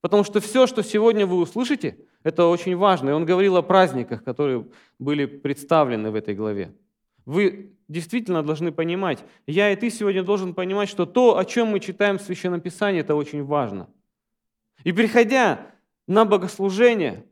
Потому 0.00 0.24
что 0.24 0.40
все, 0.40 0.66
что 0.66 0.82
сегодня 0.82 1.26
вы 1.26 1.36
услышите, 1.36 1.98
это 2.22 2.46
очень 2.46 2.76
важно. 2.76 3.10
И 3.10 3.12
он 3.12 3.26
говорил 3.26 3.56
о 3.56 3.62
праздниках, 3.62 4.24
которые 4.24 4.66
были 4.98 5.26
представлены 5.26 6.10
в 6.10 6.14
этой 6.14 6.34
главе. 6.34 6.74
Вы 7.26 7.72
действительно 7.88 8.42
должны 8.42 8.72
понимать, 8.72 9.24
я 9.46 9.70
и 9.70 9.76
ты 9.76 9.90
сегодня 9.90 10.22
должен 10.22 10.54
понимать, 10.54 10.88
что 10.88 11.06
то, 11.06 11.38
о 11.38 11.44
чем 11.44 11.68
мы 11.68 11.80
читаем 11.80 12.18
в 12.18 12.22
Священном 12.22 12.60
Писании, 12.60 13.00
это 13.00 13.14
очень 13.14 13.44
важно. 13.44 13.88
И 14.84 14.92
приходя 14.92 15.70
на 16.06 16.24
богослужение, 16.24 17.24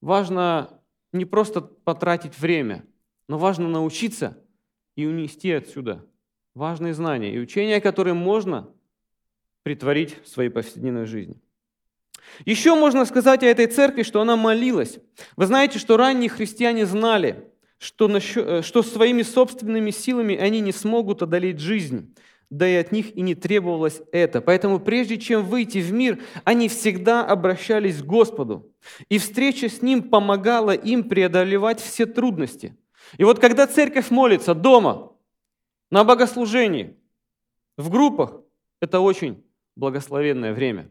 важно 0.00 0.80
не 1.12 1.24
просто 1.24 1.60
потратить 1.60 2.38
время, 2.38 2.84
но 3.28 3.38
важно 3.38 3.68
научиться 3.68 4.38
и 4.96 5.06
унести 5.06 5.50
отсюда 5.52 6.04
важные 6.54 6.94
знания 6.94 7.34
и 7.34 7.38
учения, 7.38 7.80
которые 7.80 8.14
можно 8.14 8.68
притворить 9.62 10.22
в 10.22 10.28
своей 10.28 10.50
повседневной 10.50 11.06
жизни. 11.06 11.40
Еще 12.44 12.74
можно 12.74 13.04
сказать 13.04 13.42
о 13.42 13.46
этой 13.46 13.66
церкви, 13.66 14.02
что 14.02 14.20
она 14.20 14.36
молилась. 14.36 14.98
Вы 15.36 15.46
знаете, 15.46 15.78
что 15.78 15.96
ранние 15.96 16.30
христиане 16.30 16.86
знали, 16.86 17.51
что, 17.82 18.08
э, 18.08 18.62
что 18.62 18.82
своими 18.82 19.22
собственными 19.22 19.90
силами 19.90 20.36
они 20.36 20.60
не 20.60 20.70
смогут 20.70 21.20
одолеть 21.22 21.58
жизнь, 21.58 22.14
да 22.48 22.68
и 22.68 22.76
от 22.76 22.92
них 22.92 23.16
и 23.16 23.22
не 23.22 23.34
требовалось 23.34 24.02
это. 24.12 24.40
Поэтому 24.40 24.78
прежде 24.78 25.18
чем 25.18 25.44
выйти 25.44 25.78
в 25.78 25.92
мир, 25.92 26.22
они 26.44 26.68
всегда 26.68 27.26
обращались 27.26 28.00
к 28.00 28.06
Господу. 28.06 28.72
И 29.08 29.18
встреча 29.18 29.68
с 29.68 29.82
Ним 29.82 30.04
помогала 30.04 30.70
им 30.70 31.08
преодолевать 31.08 31.80
все 31.80 32.06
трудности. 32.06 32.76
И 33.18 33.24
вот 33.24 33.40
когда 33.40 33.66
церковь 33.66 34.10
молится 34.10 34.54
дома, 34.54 35.12
на 35.90 36.04
богослужении, 36.04 36.96
в 37.76 37.90
группах, 37.90 38.40
это 38.80 39.00
очень 39.00 39.44
благословенное 39.74 40.54
время. 40.54 40.88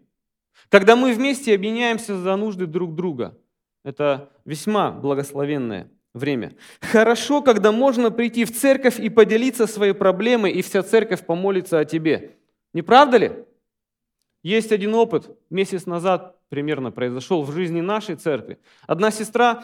Когда 0.68 0.96
мы 0.98 1.14
вместе 1.14 1.56
объединяемся 1.56 2.18
за 2.18 2.36
нужды 2.36 2.66
друг 2.66 2.96
друга, 2.96 3.38
это 3.84 4.32
весьма 4.44 4.92
благословенное 4.92 5.90
время. 6.14 6.56
Хорошо, 6.82 7.42
когда 7.42 7.72
можно 7.72 8.12
прийти 8.12 8.46
в 8.46 8.58
церковь 8.58 9.00
и 9.00 9.10
поделиться 9.10 9.68
своей 9.68 9.94
проблемой, 9.94 10.52
и 10.52 10.62
вся 10.62 10.84
церковь 10.84 11.26
помолится 11.26 11.80
о 11.80 11.86
тебе. 11.86 12.38
Не 12.74 12.82
правда 12.82 13.18
ли? 13.18 13.32
Есть 14.44 14.72
один 14.72 14.96
опыт, 14.96 15.30
месяц 15.50 15.86
назад 15.86 16.38
примерно 16.50 16.92
произошел 16.92 17.44
в 17.44 17.52
жизни 17.52 17.82
нашей 17.82 18.16
церкви. 18.16 18.58
Одна 18.88 19.12
сестра 19.12 19.64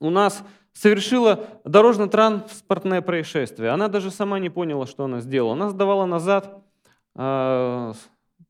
у 0.00 0.10
нас 0.10 0.42
совершила 0.72 1.46
дорожно-транспортное 1.64 3.02
происшествие. 3.02 3.70
Она 3.70 3.88
даже 3.88 4.10
сама 4.10 4.38
не 4.38 4.48
поняла, 4.48 4.86
что 4.86 5.04
она 5.04 5.20
сделала. 5.20 5.52
Она 5.52 5.70
сдавала 5.70 6.06
назад, 6.06 6.62
а, 7.14 7.92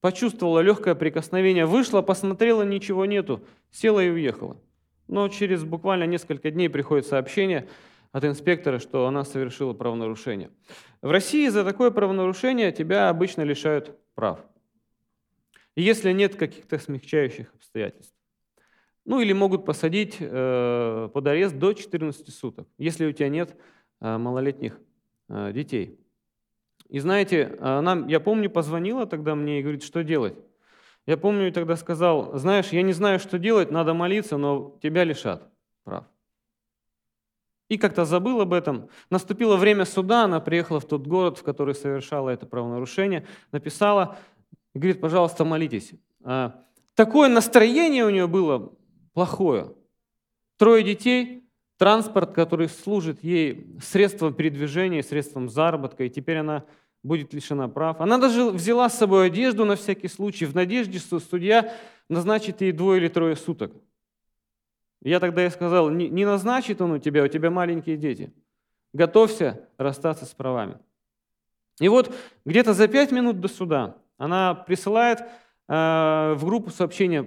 почувствовала 0.00 0.60
легкое 0.60 0.94
прикосновение, 0.94 1.66
вышла, 1.66 2.02
посмотрела, 2.02 2.62
ничего 2.62 3.06
нету, 3.06 3.42
села 3.70 4.00
и 4.00 4.10
уехала. 4.10 4.56
Но 5.08 5.28
через 5.28 5.64
буквально 5.64 6.04
несколько 6.04 6.50
дней 6.50 6.68
приходит 6.68 7.06
сообщение 7.06 7.66
от 8.12 8.24
инспектора, 8.24 8.78
что 8.78 9.06
она 9.06 9.24
совершила 9.24 9.72
правонарушение. 9.72 10.50
В 11.02 11.10
России 11.10 11.48
за 11.48 11.64
такое 11.64 11.90
правонарушение 11.90 12.72
тебя 12.72 13.08
обычно 13.08 13.42
лишают 13.42 13.98
прав. 14.14 14.40
Если 15.76 16.12
нет 16.12 16.36
каких-то 16.36 16.78
смягчающих 16.78 17.52
обстоятельств. 17.54 18.14
Ну 19.04 19.20
или 19.20 19.32
могут 19.32 19.64
посадить 19.64 20.16
э, 20.20 21.08
под 21.12 21.26
арест 21.26 21.56
до 21.56 21.72
14 21.72 22.28
суток, 22.34 22.68
если 22.76 23.06
у 23.06 23.12
тебя 23.12 23.30
нет 23.30 23.56
э, 24.00 24.18
малолетних 24.18 24.78
э, 25.30 25.52
детей. 25.54 25.98
И 26.88 26.98
знаете, 26.98 27.56
она, 27.60 28.04
я 28.08 28.20
помню, 28.20 28.50
позвонила 28.50 29.06
тогда 29.06 29.34
мне 29.34 29.60
и 29.60 29.62
говорит, 29.62 29.82
что 29.82 30.02
делать. 30.02 30.34
Я 31.08 31.16
помню, 31.16 31.50
тогда 31.50 31.74
сказал, 31.76 32.36
знаешь, 32.36 32.68
я 32.68 32.82
не 32.82 32.92
знаю, 32.92 33.18
что 33.18 33.38
делать, 33.38 33.70
надо 33.70 33.94
молиться, 33.94 34.36
но 34.36 34.76
тебя 34.82 35.04
лишат 35.04 35.42
прав. 35.82 36.04
И 37.70 37.78
как-то 37.78 38.04
забыл 38.04 38.42
об 38.42 38.52
этом. 38.52 38.90
Наступило 39.08 39.56
время 39.56 39.86
суда, 39.86 40.24
она 40.24 40.38
приехала 40.38 40.80
в 40.80 40.84
тот 40.84 41.06
город, 41.06 41.38
в 41.38 41.42
который 41.44 41.74
совершала 41.74 42.28
это 42.28 42.44
правонарушение, 42.44 43.26
написала, 43.52 44.18
говорит, 44.74 45.00
пожалуйста, 45.00 45.46
молитесь. 45.46 45.94
А, 46.24 46.62
такое 46.94 47.30
настроение 47.30 48.04
у 48.04 48.10
нее 48.10 48.26
было 48.26 48.74
плохое. 49.14 49.72
Трое 50.58 50.84
детей, 50.84 51.48
транспорт, 51.78 52.32
который 52.32 52.68
служит 52.68 53.24
ей 53.24 53.78
средством 53.82 54.34
передвижения, 54.34 55.02
средством 55.02 55.48
заработка, 55.48 56.04
и 56.04 56.10
теперь 56.10 56.36
она 56.36 56.66
будет 57.08 57.32
лишена 57.32 57.66
прав. 57.66 58.00
Она 58.00 58.18
даже 58.18 58.50
взяла 58.50 58.88
с 58.88 58.98
собой 58.98 59.26
одежду 59.26 59.64
на 59.64 59.74
всякий 59.74 60.08
случай, 60.08 60.46
в 60.46 60.54
надежде, 60.54 60.98
что 60.98 61.18
судья 61.18 61.74
назначит 62.08 62.60
ей 62.60 62.70
двое 62.70 63.00
или 63.00 63.08
трое 63.08 63.34
суток. 63.34 63.72
Я 65.02 65.18
тогда 65.18 65.42
ей 65.42 65.50
сказал, 65.50 65.90
не, 65.90 66.24
назначит 66.24 66.80
он 66.80 66.92
у 66.92 66.98
тебя, 66.98 67.24
у 67.24 67.28
тебя 67.28 67.50
маленькие 67.50 67.96
дети. 67.96 68.32
Готовься 68.92 69.68
расстаться 69.78 70.26
с 70.26 70.34
правами. 70.34 70.78
И 71.80 71.88
вот 71.88 72.14
где-то 72.44 72.74
за 72.74 72.88
пять 72.88 73.12
минут 73.12 73.40
до 73.40 73.48
суда 73.48 73.96
она 74.16 74.54
присылает 74.54 75.20
э, 75.20 76.34
в 76.36 76.40
группу 76.44 76.70
сообщения, 76.70 77.22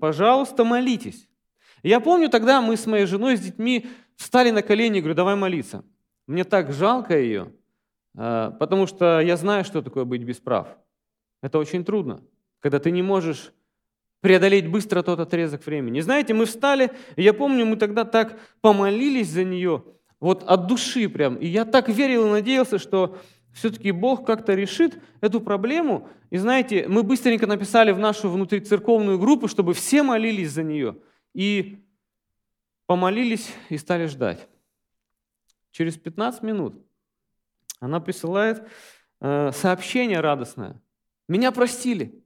пожалуйста, 0.00 0.64
молитесь. 0.64 1.28
Я 1.82 2.00
помню, 2.00 2.28
тогда 2.28 2.60
мы 2.60 2.76
с 2.76 2.86
моей 2.86 3.06
женой, 3.06 3.36
с 3.36 3.40
детьми 3.40 3.86
встали 4.16 4.50
на 4.50 4.62
колени 4.62 4.98
и 4.98 5.00
говорю, 5.00 5.16
давай 5.16 5.36
молиться. 5.36 5.84
Мне 6.26 6.44
так 6.44 6.72
жалко 6.72 7.18
ее, 7.18 7.52
потому 8.14 8.86
что 8.86 9.20
я 9.20 9.36
знаю, 9.36 9.64
что 9.64 9.82
такое 9.82 10.04
быть 10.04 10.22
без 10.22 10.38
прав. 10.38 10.68
Это 11.42 11.58
очень 11.58 11.84
трудно, 11.84 12.20
когда 12.60 12.78
ты 12.78 12.90
не 12.90 13.02
можешь 13.02 13.52
преодолеть 14.20 14.68
быстро 14.68 15.02
тот 15.02 15.20
отрезок 15.20 15.64
времени. 15.64 16.00
Знаете, 16.00 16.34
мы 16.34 16.44
встали, 16.44 16.90
я 17.16 17.32
помню, 17.32 17.66
мы 17.66 17.76
тогда 17.76 18.04
так 18.04 18.38
помолились 18.60 19.28
за 19.28 19.44
нее, 19.44 19.84
вот 20.20 20.42
от 20.42 20.66
души 20.66 21.08
прям. 21.08 21.36
И 21.36 21.46
я 21.46 21.64
так 21.64 21.88
верил 21.88 22.26
и 22.26 22.30
надеялся, 22.30 22.78
что 22.78 23.18
все-таки 23.52 23.92
Бог 23.92 24.26
как-то 24.26 24.54
решит 24.54 25.00
эту 25.20 25.40
проблему. 25.40 26.08
И 26.30 26.36
знаете, 26.36 26.86
мы 26.88 27.02
быстренько 27.02 27.46
написали 27.46 27.92
в 27.92 27.98
нашу 27.98 28.28
внутрицерковную 28.28 29.18
группу, 29.18 29.48
чтобы 29.48 29.74
все 29.74 30.02
молились 30.02 30.50
за 30.50 30.62
нее. 30.62 30.96
И 31.34 31.84
помолились 32.86 33.52
и 33.68 33.78
стали 33.78 34.06
ждать. 34.06 34.48
Через 35.70 35.96
15 35.96 36.42
минут 36.42 36.74
она 37.80 38.00
присылает 38.00 38.62
э, 39.20 39.52
сообщение 39.52 40.20
радостное. 40.20 40.80
Меня 41.28 41.52
простили. 41.52 42.22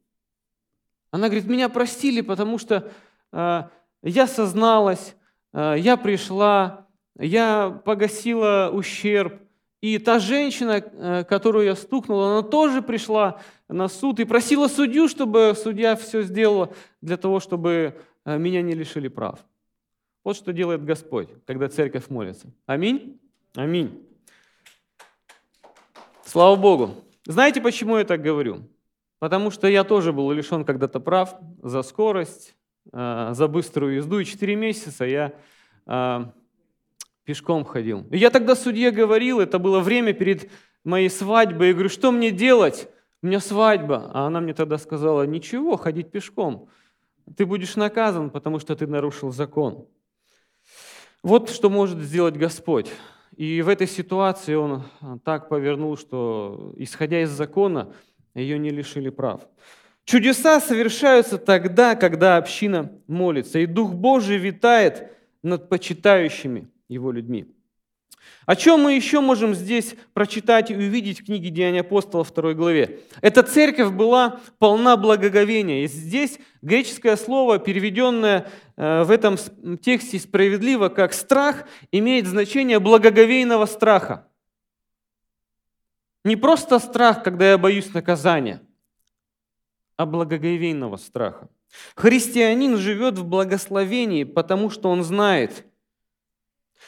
Она 1.11 1.29
говорит, 1.29 1.47
меня 1.47 1.69
простили, 1.69 2.21
потому 2.21 2.59
что 2.59 2.91
э, 3.33 3.63
я 4.03 4.27
созналась, 4.27 5.15
э, 5.53 5.75
я 5.79 5.97
пришла, 5.97 6.87
я 7.19 7.71
погасила 7.85 8.71
ущерб. 8.73 9.41
И 9.81 9.99
та 9.99 10.21
женщина, 10.21 10.81
которую 11.29 11.65
я 11.65 11.75
стукнула, 11.75 12.39
она 12.39 12.49
тоже 12.49 12.83
пришла 12.83 13.41
на 13.67 13.89
суд 13.89 14.21
и 14.21 14.25
просила 14.25 14.69
судью, 14.69 15.09
чтобы 15.09 15.55
судья 15.57 15.97
все 15.97 16.23
сделала 16.23 16.73
для 17.01 17.17
того, 17.17 17.41
чтобы 17.41 18.01
меня 18.25 18.63
не 18.63 18.75
лишили 18.75 19.09
прав. 19.09 19.45
Вот 20.23 20.37
что 20.37 20.53
делает 20.53 20.85
Господь, 20.85 21.31
когда 21.47 21.69
церковь 21.69 22.09
молится. 22.11 22.47
Аминь? 22.67 23.21
Аминь. 23.57 24.07
Слава 26.33 26.57
Богу. 26.57 26.95
Знаете, 27.27 27.61
почему 27.61 27.99
я 27.99 28.05
так 28.05 28.23
говорю? 28.23 28.67
Потому 29.19 29.51
что 29.51 29.69
я 29.69 29.85
тоже 29.85 30.15
был 30.15 30.33
лишен 30.33 30.65
когда-то 30.65 30.99
прав 30.99 31.35
за 31.63 31.83
скорость, 31.83 32.57
э, 32.91 33.33
за 33.35 33.49
быструю 33.49 33.97
езду. 33.97 34.19
И 34.19 34.25
4 34.25 34.57
месяца 34.57 35.05
я 35.05 35.35
э, 35.87 36.25
пешком 37.25 37.67
ходил. 37.67 38.07
И 38.11 38.17
я 38.17 38.31
тогда 38.31 38.57
судье 38.57 38.93
говорил, 38.93 39.41
это 39.41 39.59
было 39.59 39.81
время 39.81 40.15
перед 40.15 40.51
моей 40.85 41.11
свадьбой. 41.11 41.67
Я 41.67 41.73
говорю, 41.75 41.91
что 41.91 42.11
мне 42.11 42.31
делать? 42.31 42.89
У 43.21 43.27
меня 43.27 43.39
свадьба. 43.39 44.11
А 44.15 44.27
она 44.27 44.41
мне 44.41 44.55
тогда 44.55 44.79
сказала, 44.79 45.25
ничего, 45.25 45.77
ходить 45.77 46.11
пешком. 46.11 46.71
Ты 47.37 47.45
будешь 47.45 47.77
наказан, 47.77 48.31
потому 48.31 48.59
что 48.59 48.75
ты 48.75 48.87
нарушил 48.87 49.33
закон. 49.33 49.87
Вот 51.23 51.51
что 51.51 51.69
может 51.69 51.99
сделать 51.99 52.39
Господь. 52.39 52.91
И 53.37 53.63
в 53.63 53.69
этой 53.69 53.87
ситуации 53.87 54.55
он 54.55 54.85
а, 55.01 55.19
так 55.25 55.49
повернул, 55.49 55.97
что, 55.97 56.75
исходя 56.77 57.23
из 57.23 57.31
закона, 57.31 57.93
ее 58.35 58.59
не 58.59 58.71
лишили 58.71 59.11
прав. 59.11 59.41
Чудеса 60.05 60.61
совершаются 60.61 61.39
тогда, 61.39 61.95
когда 61.95 62.37
община 62.37 62.93
молится, 63.07 63.59
и 63.59 63.67
Дух 63.67 63.95
Божий 63.95 64.37
витает 64.37 65.11
над 65.43 65.69
почитающими 65.69 66.69
его 66.89 67.13
людьми. 67.13 67.47
О 68.45 68.57
чем 68.57 68.81
мы 68.81 68.95
еще 68.95 69.21
можем 69.21 69.55
здесь 69.55 69.95
прочитать 70.15 70.71
и 70.71 70.75
увидеть 70.75 71.21
в 71.21 71.25
книге 71.25 71.51
Деяния 71.51 71.81
апостола 71.81 72.25
2 72.25 72.55
главе? 72.55 73.01
Эта 73.21 73.43
церковь 73.43 73.93
была 73.93 74.41
полна 74.59 74.97
благоговения. 74.97 75.85
И 75.85 75.87
здесь 75.87 76.39
греческое 76.61 77.17
слово, 77.17 77.59
переведенное 77.59 78.51
э, 78.77 79.05
в 79.05 79.11
этом 79.13 79.37
тексте 79.79 80.19
справедливо 80.19 80.89
как 80.89 81.13
страх, 81.13 81.67
имеет 81.93 82.27
значение 82.27 82.81
благоговейного 82.81 83.67
страха. 83.67 84.27
Не 86.25 86.37
просто 86.37 86.79
страх, 86.81 87.23
когда 87.23 87.51
я 87.51 87.59
боюсь 87.59 87.95
наказания, 87.95 88.61
а 89.97 90.05
благоговейного 90.05 90.97
страха. 90.97 91.49
Христианин 91.95 92.77
живет 92.77 93.19
в 93.19 93.25
благословении, 93.25 94.25
потому 94.25 94.69
что 94.69 94.91
он 94.91 95.05
знает– 95.05 95.65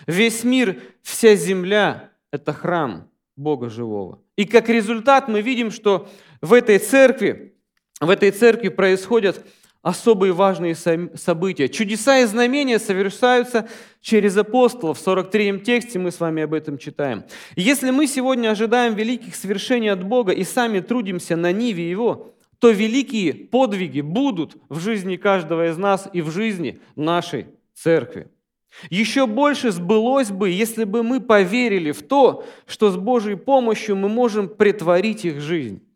Весь 0.07 0.45
мир, 0.45 0.81
вся 1.03 1.35
земля– 1.35 2.11
это 2.31 2.53
храм 2.53 3.09
Бога 3.37 3.69
живого. 3.69 4.21
И 4.37 4.45
как 4.45 4.69
результат 4.69 5.29
мы 5.29 5.41
видим, 5.41 5.71
что 5.71 6.09
в 6.41 6.53
этой 6.53 6.79
церкви, 6.79 7.55
в 8.01 8.11
этой 8.11 8.31
церкви 8.31 8.69
происходят 8.69 9.45
особые 9.85 10.33
важные 10.33 10.75
события. 10.75 11.69
Чудеса 11.69 12.21
и 12.21 12.25
знамения 12.25 12.79
совершаются 12.79 13.69
через 14.01 14.35
апостолов. 14.37 14.99
В 14.99 15.07
43-м 15.07 15.61
тексте 15.61 15.99
мы 15.99 16.11
с 16.11 16.21
вами 16.21 16.43
об 16.43 16.55
этом 16.55 16.79
читаем. 16.79 17.25
если 17.55 17.91
мы 17.91 18.07
сегодня 18.07 18.49
ожидаем 18.49 18.95
великих 18.95 19.37
свершений 19.37 19.89
от 19.89 20.03
Бога 20.03 20.33
и 20.33 20.43
сами 20.43 20.81
трудимся 20.81 21.37
на 21.37 21.53
ниве 21.53 21.89
Его, 21.89 22.35
то 22.59 22.71
великие 22.71 23.35
подвиги 23.35 24.01
будут 24.01 24.57
в 24.71 24.81
жизни 24.81 25.17
каждого 25.17 25.69
из 25.69 25.77
нас 25.77 26.09
и 26.15 26.23
в 26.23 26.31
жизни 26.31 26.81
нашей 26.97 27.49
церкви. 27.75 28.29
Еще 28.91 29.27
больше 29.27 29.71
сбылось 29.71 30.31
бы, 30.31 30.51
если 30.51 30.85
бы 30.85 31.03
мы 31.03 31.21
поверили 31.21 31.93
в 31.93 32.03
то, 32.03 32.45
что 32.67 32.91
с 32.91 32.97
Божьей 32.97 33.37
помощью 33.37 33.97
мы 33.97 34.09
можем 34.09 34.49
притворить 34.49 35.25
их 35.25 35.41
жизнь. 35.41 35.87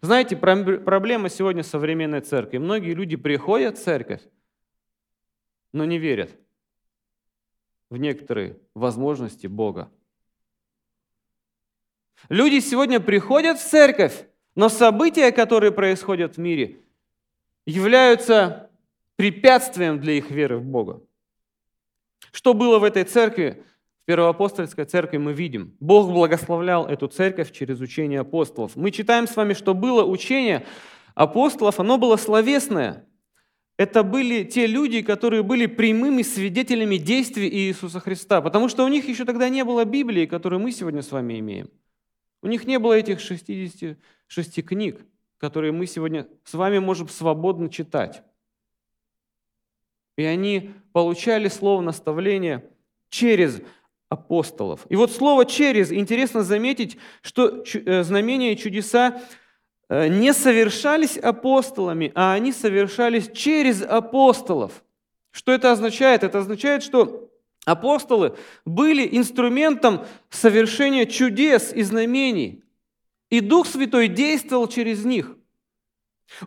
Знаете, 0.00 0.36
проблема 0.36 1.28
сегодня 1.28 1.62
современной 1.62 2.20
церкви. 2.20 2.58
Многие 2.58 2.94
люди 2.94 3.16
приходят 3.16 3.78
в 3.78 3.82
церковь, 3.82 4.22
но 5.72 5.84
не 5.84 5.98
верят 5.98 6.30
в 7.90 7.96
некоторые 7.96 8.58
возможности 8.74 9.46
Бога. 9.46 9.90
Люди 12.28 12.58
сегодня 12.58 12.98
приходят 13.00 13.58
в 13.58 13.64
церковь, 13.64 14.26
но 14.56 14.68
события, 14.68 15.30
которые 15.30 15.70
происходят 15.72 16.36
в 16.36 16.40
мире, 16.40 16.80
являются 17.66 18.70
препятствием 19.16 20.00
для 20.00 20.14
их 20.14 20.30
веры 20.30 20.58
в 20.58 20.64
Бога. 20.64 21.00
Что 22.34 22.52
было 22.52 22.80
в 22.80 22.84
этой 22.84 23.04
церкви? 23.04 23.62
В 24.02 24.06
Первоапостольской 24.06 24.84
церкви 24.86 25.18
мы 25.18 25.32
видим. 25.32 25.76
Бог 25.78 26.10
благословлял 26.10 26.84
эту 26.84 27.06
церковь 27.06 27.52
через 27.52 27.80
учение 27.80 28.20
апостолов. 28.20 28.74
Мы 28.74 28.90
читаем 28.90 29.28
с 29.28 29.36
вами, 29.36 29.54
что 29.54 29.72
было 29.72 30.04
учение 30.04 30.66
апостолов, 31.14 31.78
оно 31.78 31.96
было 31.96 32.16
словесное. 32.16 33.06
Это 33.76 34.02
были 34.02 34.42
те 34.42 34.66
люди, 34.66 35.00
которые 35.02 35.44
были 35.44 35.66
прямыми 35.66 36.22
свидетелями 36.22 36.96
действий 36.96 37.48
Иисуса 37.48 38.00
Христа, 38.00 38.40
потому 38.40 38.68
что 38.68 38.84
у 38.84 38.88
них 38.88 39.08
еще 39.08 39.24
тогда 39.24 39.48
не 39.48 39.64
было 39.64 39.84
Библии, 39.84 40.26
которую 40.26 40.58
мы 40.60 40.72
сегодня 40.72 41.02
с 41.02 41.12
вами 41.12 41.38
имеем. 41.38 41.70
У 42.42 42.48
них 42.48 42.66
не 42.66 42.80
было 42.80 42.94
этих 42.94 43.20
66 43.20 44.66
книг, 44.66 45.00
которые 45.38 45.70
мы 45.70 45.86
сегодня 45.86 46.26
с 46.42 46.54
вами 46.54 46.80
можем 46.80 47.08
свободно 47.08 47.68
читать. 47.68 48.24
И 50.16 50.24
они 50.24 50.70
получали 50.92 51.48
слово 51.48 51.80
наставления 51.80 52.64
через 53.08 53.60
апостолов. 54.08 54.86
И 54.88 54.96
вот 54.96 55.10
слово 55.10 55.44
«через» 55.44 55.92
интересно 55.92 56.42
заметить, 56.42 56.96
что 57.22 57.64
э, 57.64 58.02
знамения 58.04 58.52
и 58.52 58.56
чудеса 58.56 59.20
э, 59.88 60.08
не 60.08 60.32
совершались 60.32 61.16
апостолами, 61.16 62.12
а 62.14 62.32
они 62.32 62.52
совершались 62.52 63.30
через 63.32 63.82
апостолов. 63.82 64.84
Что 65.30 65.52
это 65.52 65.72
означает? 65.72 66.22
Это 66.22 66.38
означает, 66.38 66.84
что 66.84 67.28
апостолы 67.64 68.36
были 68.64 69.08
инструментом 69.16 70.06
совершения 70.30 71.06
чудес 71.06 71.72
и 71.72 71.82
знамений. 71.82 72.62
И 73.30 73.40
Дух 73.40 73.66
Святой 73.66 74.06
действовал 74.08 74.68
через 74.68 75.04
них. 75.04 75.36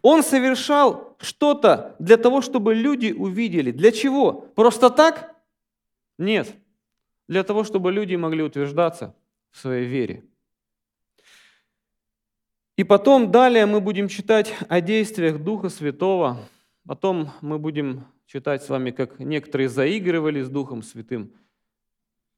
Он 0.01 0.23
совершал 0.23 1.15
что-то 1.19 1.95
для 1.99 2.17
того, 2.17 2.41
чтобы 2.41 2.75
люди 2.75 3.11
увидели. 3.11 3.71
Для 3.71 3.91
чего? 3.91 4.33
Просто 4.33 4.89
так? 4.89 5.35
Нет. 6.17 6.53
Для 7.27 7.43
того, 7.43 7.63
чтобы 7.63 7.91
люди 7.91 8.15
могли 8.15 8.43
утверждаться 8.43 9.15
в 9.51 9.59
своей 9.59 9.85
вере. 9.85 10.23
И 12.75 12.83
потом 12.83 13.31
далее 13.31 13.65
мы 13.65 13.81
будем 13.81 14.07
читать 14.07 14.53
о 14.69 14.81
действиях 14.81 15.39
Духа 15.39 15.69
Святого. 15.69 16.37
Потом 16.85 17.31
мы 17.41 17.57
будем 17.57 18.05
читать 18.27 18.63
с 18.63 18.69
вами, 18.69 18.91
как 18.91 19.19
некоторые 19.19 19.67
заигрывали 19.67 20.41
с 20.41 20.49
Духом 20.49 20.83
Святым. 20.83 21.33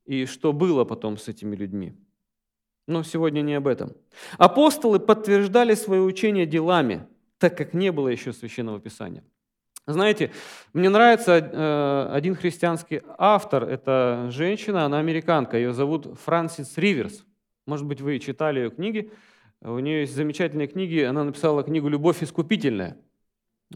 И 0.06 0.26
что 0.26 0.54
было 0.54 0.86
потом 0.86 1.18
с 1.18 1.28
этими 1.28 1.56
людьми. 1.56 1.94
Но 2.88 3.04
сегодня 3.04 3.42
не 3.42 3.54
об 3.54 3.68
этом. 3.68 3.96
Апостолы 4.38 5.00
подтверждали 5.00 5.76
свое 5.76 6.02
учение 6.02 6.46
делами– 6.46 7.08
так 7.40 7.58
как 7.58 7.74
не 7.74 7.92
было 7.92 8.10
еще 8.10 8.34
священного 8.34 8.80
писания. 8.80 9.24
Знаете, 9.88 10.32
мне 10.74 10.90
нравится 10.90 11.38
э, 11.38 12.10
один 12.14 12.36
христианский 12.36 13.02
автор, 13.18 13.64
это 13.64 14.28
женщина, 14.30 14.86
она 14.86 15.00
американка, 15.00 15.58
ее 15.58 15.74
зовут 15.74 16.20
Франсис 16.26 16.78
Риверс. 16.78 17.26
Может 17.66 17.88
быть, 17.88 18.02
вы 18.02 18.20
читали 18.20 18.60
ее 18.60 18.70
книги. 18.70 19.12
У 19.62 19.80
нее 19.80 20.02
есть 20.02 20.16
замечательные 20.16 20.68
книги, 20.68 21.02
она 21.02 21.24
написала 21.24 21.64
книгу 21.64 21.90
«Любовь 21.90 22.22
искупительная». 22.22 22.98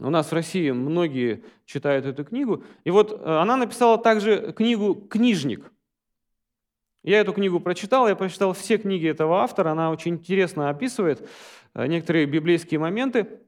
У 0.00 0.10
нас 0.10 0.30
в 0.30 0.34
России 0.34 0.70
многие 0.70 1.44
читают 1.66 2.06
эту 2.06 2.24
книгу. 2.24 2.64
И 2.84 2.90
вот 2.90 3.12
э, 3.12 3.24
она 3.24 3.56
написала 3.56 3.98
также 3.98 4.52
книгу 4.52 4.94
«Книжник». 4.94 5.70
Я 7.02 7.20
эту 7.20 7.32
книгу 7.32 7.60
прочитал, 7.60 8.08
я 8.08 8.16
прочитал 8.16 8.54
все 8.54 8.78
книги 8.78 9.06
этого 9.06 9.42
автора, 9.42 9.70
она 9.72 9.90
очень 9.90 10.14
интересно 10.14 10.70
описывает 10.70 11.28
э, 11.74 11.86
некоторые 11.86 12.26
библейские 12.26 12.80
моменты. 12.80 13.40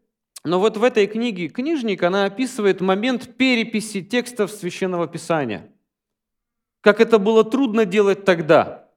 Но 0.47 0.61
вот 0.61 0.77
в 0.77 0.85
этой 0.85 1.09
книге 1.09 1.49
«Книжник» 1.49 2.05
она 2.05 2.25
описывает 2.25 2.81
момент 2.81 3.37
переписи 3.37 4.01
текстов 4.01 4.53
Священного 4.53 5.09
Писания. 5.09 5.73
Как 6.83 7.01
это 7.01 7.19
было 7.19 7.43
трудно 7.43 7.85
делать 7.85 8.25
тогда. 8.25 8.89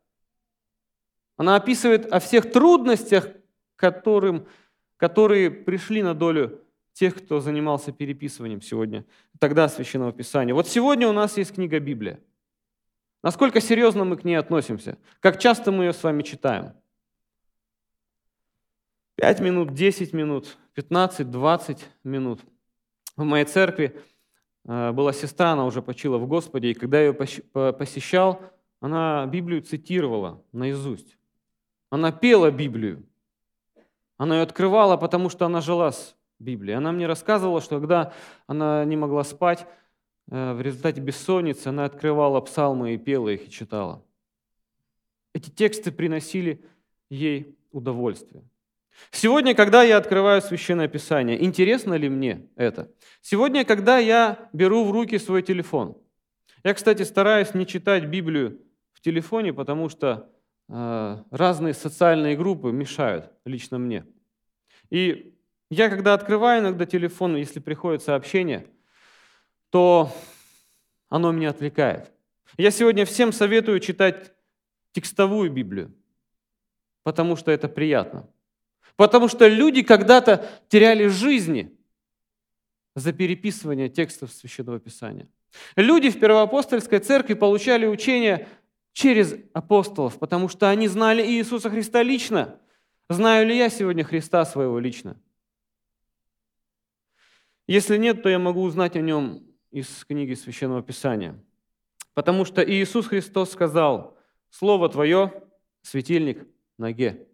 Она 1.38 1.56
описывает 1.56 2.06
о 2.14 2.20
всех 2.20 2.52
трудностях, 2.52 3.30
которым, 3.78 4.46
которые 4.98 5.50
пришли 5.50 6.04
на 6.04 6.14
долю 6.14 6.62
тех, 6.94 7.16
кто 7.16 7.40
занимался 7.40 7.92
переписыванием 7.92 8.62
сегодня, 8.62 9.04
тогда 9.40 9.68
Священного 9.70 10.14
Писания. 10.14 10.54
Вот 10.54 10.68
сегодня 10.68 11.08
у 11.08 11.14
нас 11.14 11.36
есть 11.36 11.56
книга 11.56 11.80
Библия. 11.80 12.20
Насколько 13.24 13.60
серьезно 13.60 14.06
мы 14.06 14.18
к 14.18 14.24
ней 14.24 14.36
относимся? 14.36 15.00
Как 15.20 15.40
часто 15.40 15.72
мы 15.72 15.86
ее 15.86 15.94
с 15.94 16.04
вами 16.04 16.22
читаем? 16.22 16.74
Пять 19.16 19.40
минут, 19.40 19.74
десять 19.74 20.14
минут, 20.14 20.58
15-20 20.80 21.80
минут. 22.04 22.40
В 23.18 23.24
моей 23.24 23.46
церкви 23.46 24.00
э, 24.66 24.92
была 24.92 25.12
сестра, 25.12 25.52
она 25.52 25.66
уже 25.66 25.82
почила 25.82 26.18
в 26.18 26.28
Господе, 26.28 26.72
и 26.72 26.74
когда 26.74 27.00
я 27.00 27.08
ее 27.08 27.14
посещал, 27.14 28.42
она 28.80 29.26
Библию 29.26 29.62
цитировала 29.62 30.42
наизусть. 30.54 31.18
Она 31.90 32.12
пела 32.12 32.50
Библию. 32.50 33.04
Она 34.18 34.38
ее 34.38 34.44
открывала, 34.44 34.96
потому 34.96 35.30
что 35.30 35.46
она 35.46 35.60
жила 35.60 35.92
с 35.92 36.16
Библией. 36.40 36.78
Она 36.78 36.92
мне 36.92 37.08
рассказывала, 37.08 37.62
что 37.62 37.80
когда 37.80 38.14
она 38.48 38.86
не 38.86 38.96
могла 38.96 39.24
спать, 39.26 39.68
э, 40.32 40.54
в 40.54 40.62
результате 40.62 41.02
бессонницы 41.02 41.68
она 41.68 41.86
открывала 41.86 42.40
псалмы 42.40 42.94
и 42.94 42.98
пела 42.98 43.30
их 43.30 43.48
и 43.48 43.52
читала. 43.52 44.02
Эти 45.34 45.50
тексты 45.50 45.92
приносили 45.92 46.64
ей 47.10 47.58
удовольствие. 47.72 48.44
Сегодня, 49.12 49.56
когда 49.56 49.84
я 49.84 49.98
открываю 49.98 50.42
Священное 50.42 50.88
Писание, 50.88 51.44
интересно 51.44 51.96
ли 51.96 52.10
мне 52.10 52.48
это? 52.56 52.92
Сегодня, 53.22 53.66
когда 53.66 53.98
я 53.98 54.50
беру 54.54 54.86
в 54.86 54.92
руки 54.92 55.18
свой 55.18 55.42
телефон. 55.42 55.98
Я, 56.64 56.74
кстати, 56.74 57.04
стараюсь 57.04 57.54
не 57.54 57.66
читать 57.66 58.06
Библию 58.06 58.62
в 58.94 59.02
телефоне, 59.02 59.54
потому 59.54 59.90
что 59.90 60.32
э, 60.68 61.18
разные 61.32 61.74
социальные 61.74 62.38
группы 62.38 62.72
мешают 62.72 63.32
лично 63.46 63.80
мне. 63.80 64.06
И 64.90 65.36
я, 65.70 65.90
когда 65.90 66.14
открываю 66.14 66.62
иногда 66.62 66.86
телефон, 66.86 67.36
если 67.36 67.60
приходит 67.60 68.04
сообщение, 68.04 68.68
то 69.70 70.12
оно 71.10 71.32
меня 71.32 71.52
отвлекает. 71.52 72.12
Я 72.58 72.72
сегодня 72.72 73.06
всем 73.06 73.32
советую 73.32 73.80
читать 73.80 74.34
текстовую 74.92 75.52
Библию, 75.52 75.94
потому 77.04 77.36
что 77.36 77.52
это 77.52 77.70
приятно. 77.70 78.28
Потому 79.00 79.30
что 79.30 79.48
люди 79.48 79.82
когда-то 79.82 80.46
теряли 80.68 81.08
жизни 81.08 81.74
за 82.96 83.14
переписывание 83.14 83.88
текстов 83.88 84.30
Священного 84.30 84.78
Писания. 84.78 85.30
Люди 85.78 86.10
в 86.10 86.20
Первоапостольской 86.20 87.00
церкви 87.00 87.36
получали 87.36 87.86
учение 87.86 88.50
через 88.92 89.38
апостолов, 89.54 90.20
потому 90.20 90.50
что 90.50 90.70
они 90.70 90.90
знали 90.90 91.26
Иисуса 91.26 91.70
Христа 91.70 92.04
лично. 92.04 92.60
Знаю 93.08 93.48
ли 93.48 93.58
я 93.58 93.70
сегодня 93.70 94.04
Христа 94.04 94.44
своего 94.44 94.78
лично? 94.80 95.16
Если 97.68 97.96
нет, 97.96 98.22
то 98.22 98.28
я 98.28 98.38
могу 98.38 98.64
узнать 98.64 98.98
о 98.98 99.02
нем 99.02 99.48
из 99.72 100.04
книги 100.04 100.34
Священного 100.34 100.84
Писания. 100.84 101.42
Потому 102.14 102.44
что 102.44 102.62
Иисус 102.62 103.08
Христос 103.08 103.52
сказал, 103.52 104.18
«Слово 104.50 104.90
Твое– 104.90 105.42
светильник 105.84 106.46
ноге 106.78 107.30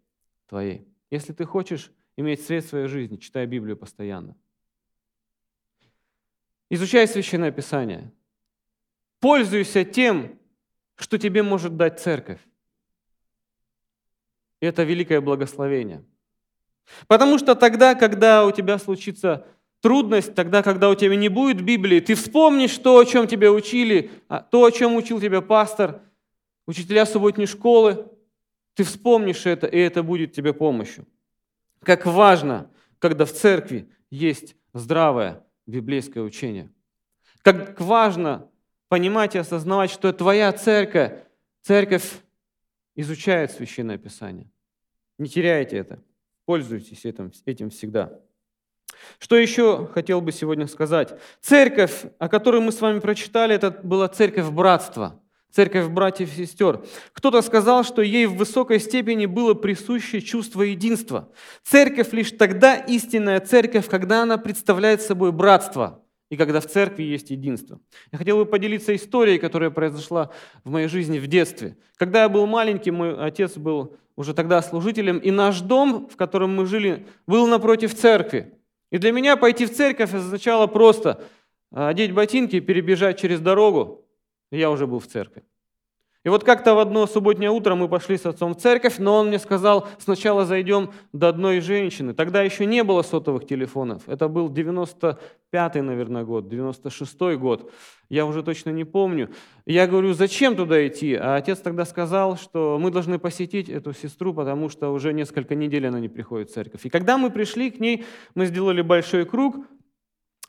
Твоей». 0.48 0.86
Если 1.12 1.34
ты 1.34 1.46
хочешь 1.46 1.92
иметь 2.18 2.46
свет 2.46 2.64
в 2.64 2.70
своей 2.70 2.88
жизни, 2.88 3.18
читай 3.18 3.46
Библию 3.46 3.78
постоянно. 3.78 4.36
Изучай 6.70 7.08
Священное 7.08 7.52
Писание. 7.52 8.12
Пользуйся 9.20 9.84
тем, 9.84 10.40
что 10.96 11.18
тебе 11.18 11.44
может 11.44 11.78
дать 11.78 12.00
церковь. 12.00 12.40
Это 14.60 14.84
великое 14.84 15.22
благословение. 15.22 16.04
Потому 17.08 17.38
что 17.38 17.56
тогда, 17.56 17.96
когда 17.96 18.46
у 18.46 18.52
тебя 18.52 18.78
случится 18.78 19.46
трудность, 19.82 20.34
тогда, 20.34 20.64
когда 20.64 20.90
у 20.90 20.96
тебя 20.96 21.16
не 21.16 21.30
будет 21.30 21.62
Библии, 21.62 22.00
ты 22.00 22.16
вспомнишь 22.16 22.78
то, 22.78 22.98
о 22.98 23.06
чем 23.06 23.28
тебя 23.28 23.52
учили, 23.52 24.12
а, 24.28 24.42
то, 24.42 24.66
о 24.66 24.72
чем 24.72 24.96
учил 24.96 25.20
тебя 25.20 25.42
пастор, 25.42 26.02
учителя 26.66 27.06
субботней 27.06 27.46
школы, 27.46 28.08
ты 28.76 28.84
вспомнишь 28.84 29.46
это, 29.46 29.68
и 29.68 29.80
это 29.80 30.04
будет 30.04 30.34
тебе 30.34 30.54
помощью. 30.54 31.08
Как 31.82 32.06
важно, 32.06 32.70
когда 33.00 33.26
в 33.26 33.32
церкви 33.32 33.90
есть 34.10 34.56
здравое 34.74 35.44
библейское 35.66 36.24
учение. 36.24 36.72
Как 37.42 37.80
важно 37.80 38.50
понимать 38.90 39.36
и 39.36 39.40
осознавать, 39.40 39.90
что 39.90 40.12
твоя 40.14 40.52
церковь, 40.52 41.14
церковь 41.62 42.20
изучает 42.96 43.52
Священное 43.52 43.98
Писание. 43.98 44.50
Не 45.18 45.30
теряйте 45.30 45.78
это. 45.78 46.00
Пользуйтесь 46.46 47.06
этим, 47.06 47.32
этим 47.46 47.70
всегда. 47.70 48.20
Что 49.20 49.36
еще 49.36 49.88
хотел 49.88 50.22
бы 50.22 50.32
сегодня 50.32 50.68
сказать? 50.68 51.14
Церковь, 51.42 52.06
о 52.20 52.30
которой 52.30 52.62
мы 52.62 52.72
с 52.72 52.82
вами 52.82 53.00
прочитали, 53.00 53.56
это 53.56 53.72
была 53.72 54.08
церковь 54.08 54.50
братства, 54.50 55.22
церковь 55.56 55.88
братьев 55.88 56.30
и 56.38 56.46
сестер. 56.46 56.84
Кто-то 57.14 57.42
сказал, 57.42 57.86
что 57.86 58.02
ей 58.02 58.26
в 58.26 58.36
высокой 58.36 58.80
степени 58.80 59.26
было 59.26 59.54
присуще 59.54 60.20
чувство 60.20 60.64
единства. 60.64 61.30
Церковь 61.64 62.12
лишь 62.12 62.32
тогда 62.32 62.76
истинная 62.76 63.40
церковь, 63.40 63.88
когда 63.88 64.24
она 64.24 64.38
представляет 64.38 65.02
собой 65.02 65.32
братство 65.32 66.04
и 66.30 66.36
когда 66.36 66.60
в 66.60 66.66
церкви 66.66 67.04
есть 67.04 67.30
единство. 67.30 67.80
Я 68.12 68.18
хотел 68.18 68.38
бы 68.38 68.46
поделиться 68.46 68.94
историей, 68.96 69.38
которая 69.38 69.70
произошла 69.70 70.32
в 70.66 70.72
моей 70.72 70.88
жизни 70.88 71.20
в 71.20 71.28
детстве. 71.28 71.78
Когда 71.96 72.24
я 72.24 72.30
был 72.30 72.46
маленький, 72.48 72.92
мой 72.92 73.18
отец 73.18 73.56
был 73.56 73.96
уже 74.18 74.34
тогда 74.34 74.62
служителем, 74.62 75.20
и 75.20 75.32
наш 75.32 75.62
дом, 75.62 76.10
в 76.12 76.18
котором 76.18 76.54
мы 76.56 76.66
жили, 76.66 77.06
был 77.28 77.48
напротив 77.48 77.96
церкви. 77.96 78.54
И 78.92 78.98
для 78.98 79.12
меня 79.12 79.38
пойти 79.38 79.66
в 79.66 79.74
церковь 79.74 80.14
означало 80.14 80.68
просто 80.68 81.24
одеть 81.72 82.14
ботинки 82.14 82.58
и 82.58 82.62
перебежать 82.62 83.20
через 83.20 83.40
дорогу. 83.40 84.05
Я 84.52 84.70
уже 84.72 84.88
был 84.88 85.00
в 85.00 85.08
церкви. 85.08 85.44
И 86.26 86.30
вот 86.30 86.44
как-то 86.44 86.74
в 86.74 86.80
одно 86.80 87.06
субботнее 87.06 87.52
утро 87.52 87.76
мы 87.76 87.88
пошли 87.88 88.18
с 88.18 88.26
отцом 88.26 88.56
в 88.56 88.58
церковь, 88.58 88.98
но 88.98 89.20
он 89.20 89.28
мне 89.28 89.38
сказал, 89.38 89.88
сначала 90.00 90.44
зайдем 90.44 90.90
до 91.14 91.30
одной 91.30 91.60
женщины. 91.60 92.16
Тогда 92.16 92.42
еще 92.42 92.66
не 92.66 92.84
было 92.84 93.04
сотовых 93.04 93.46
телефонов. 93.46 94.02
Это 94.08 94.28
был 94.28 94.50
95-й, 94.50 95.82
наверное, 95.82 96.24
год, 96.24 96.52
96-й 96.52 97.38
год. 97.38 97.72
Я 98.10 98.26
уже 98.26 98.42
точно 98.42 98.72
не 98.72 98.86
помню. 98.86 99.30
Я 99.68 99.86
говорю, 99.86 100.14
зачем 100.14 100.56
туда 100.56 100.88
идти? 100.88 101.14
А 101.14 101.36
отец 101.36 101.60
тогда 101.60 101.86
сказал, 101.86 102.38
что 102.38 102.80
мы 102.82 102.90
должны 102.90 103.20
посетить 103.20 103.70
эту 103.70 103.94
сестру, 103.94 104.34
потому 104.34 104.70
что 104.70 104.90
уже 104.90 105.14
несколько 105.14 105.54
недель 105.54 105.86
она 105.86 106.00
не 106.00 106.10
приходит 106.10 106.50
в 106.50 106.54
церковь. 106.56 106.88
И 106.88 106.90
когда 106.90 107.20
мы 107.20 107.30
пришли 107.30 107.70
к 107.70 107.80
ней, 107.80 108.04
мы 108.34 108.48
сделали 108.48 108.82
большой 108.82 109.26
круг, 109.26 109.58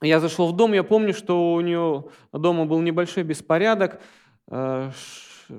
я 0.00 0.20
зашел 0.20 0.48
в 0.48 0.56
дом, 0.56 0.72
я 0.72 0.82
помню, 0.82 1.14
что 1.14 1.54
у 1.54 1.60
нее 1.60 2.04
дома 2.32 2.66
был 2.66 2.80
небольшой 2.80 3.22
беспорядок, 3.22 4.00
э, 4.48 4.90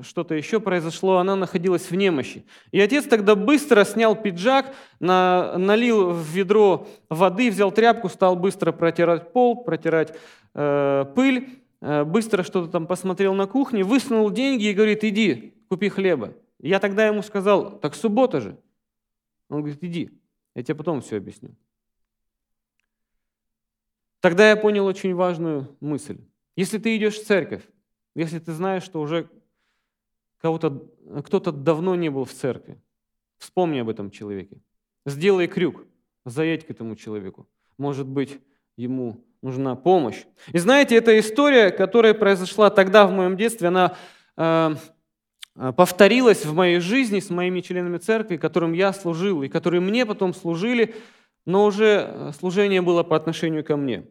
что-то 0.01 0.35
еще 0.35 0.59
произошло, 0.59 1.17
она 1.17 1.35
находилась 1.35 1.89
в 1.89 1.95
немощи. 1.95 2.45
И 2.71 2.79
отец 2.79 3.05
тогда 3.05 3.35
быстро 3.35 3.83
снял 3.85 4.15
пиджак, 4.15 4.73
на, 4.99 5.57
налил 5.57 6.11
в 6.11 6.27
ведро 6.27 6.87
воды, 7.09 7.49
взял 7.49 7.71
тряпку, 7.71 8.09
стал 8.09 8.35
быстро 8.35 8.71
протирать 8.71 9.31
пол, 9.31 9.63
протирать 9.63 10.13
э, 10.53 11.05
пыль, 11.15 11.61
э, 11.81 12.03
быстро 12.03 12.43
что-то 12.43 12.69
там 12.71 12.87
посмотрел 12.87 13.33
на 13.33 13.47
кухне, 13.47 13.83
высунул 13.83 14.29
деньги 14.29 14.65
и 14.65 14.73
говорит, 14.73 15.03
иди, 15.03 15.53
купи 15.69 15.89
хлеба. 15.89 16.33
Я 16.59 16.79
тогда 16.79 17.07
ему 17.07 17.21
сказал, 17.21 17.79
так 17.79 17.95
суббота 17.95 18.41
же. 18.41 18.57
Он 19.49 19.59
говорит, 19.61 19.83
иди, 19.83 20.11
я 20.55 20.63
тебе 20.63 20.75
потом 20.75 21.01
все 21.01 21.17
объясню. 21.17 21.55
Тогда 24.19 24.49
я 24.49 24.55
понял 24.55 24.85
очень 24.85 25.13
важную 25.13 25.75
мысль. 25.79 26.17
Если 26.55 26.77
ты 26.77 26.95
идешь 26.97 27.19
в 27.19 27.25
церковь, 27.25 27.63
если 28.15 28.39
ты 28.39 28.51
знаешь, 28.51 28.83
что 28.83 28.99
уже 28.99 29.29
кого-то, 30.41 30.89
кто-то 31.23 31.51
давно 31.51 31.95
не 31.95 32.09
был 32.09 32.25
в 32.25 32.31
церкви. 32.31 32.81
Вспомни 33.37 33.79
об 33.79 33.89
этом 33.89 34.09
человеке. 34.09 34.57
Сделай 35.05 35.47
крюк, 35.47 35.85
заедь 36.25 36.65
к 36.65 36.71
этому 36.71 36.95
человеку. 36.95 37.47
Может 37.77 38.07
быть, 38.07 38.39
ему 38.75 39.23
нужна 39.41 39.75
помощь. 39.75 40.23
И 40.51 40.57
знаете, 40.57 40.95
эта 40.95 41.17
история, 41.19 41.69
которая 41.69 42.13
произошла 42.13 42.69
тогда 42.69 43.05
в 43.05 43.11
моем 43.11 43.37
детстве, 43.37 43.67
она 43.67 43.95
э, 44.35 44.75
повторилась 45.75 46.45
в 46.45 46.53
моей 46.53 46.79
жизни 46.79 47.19
с 47.19 47.29
моими 47.29 47.61
членами 47.61 47.97
церкви, 47.97 48.37
которым 48.37 48.73
я 48.73 48.93
служил, 48.93 49.43
и 49.43 49.47
которые 49.47 49.81
мне 49.81 50.05
потом 50.05 50.33
служили, 50.33 50.95
но 51.47 51.65
уже 51.65 52.07
э, 52.07 52.31
служение 52.37 52.81
было 52.81 53.03
по 53.03 53.15
отношению 53.15 53.63
ко 53.63 53.77
мне. 53.77 54.03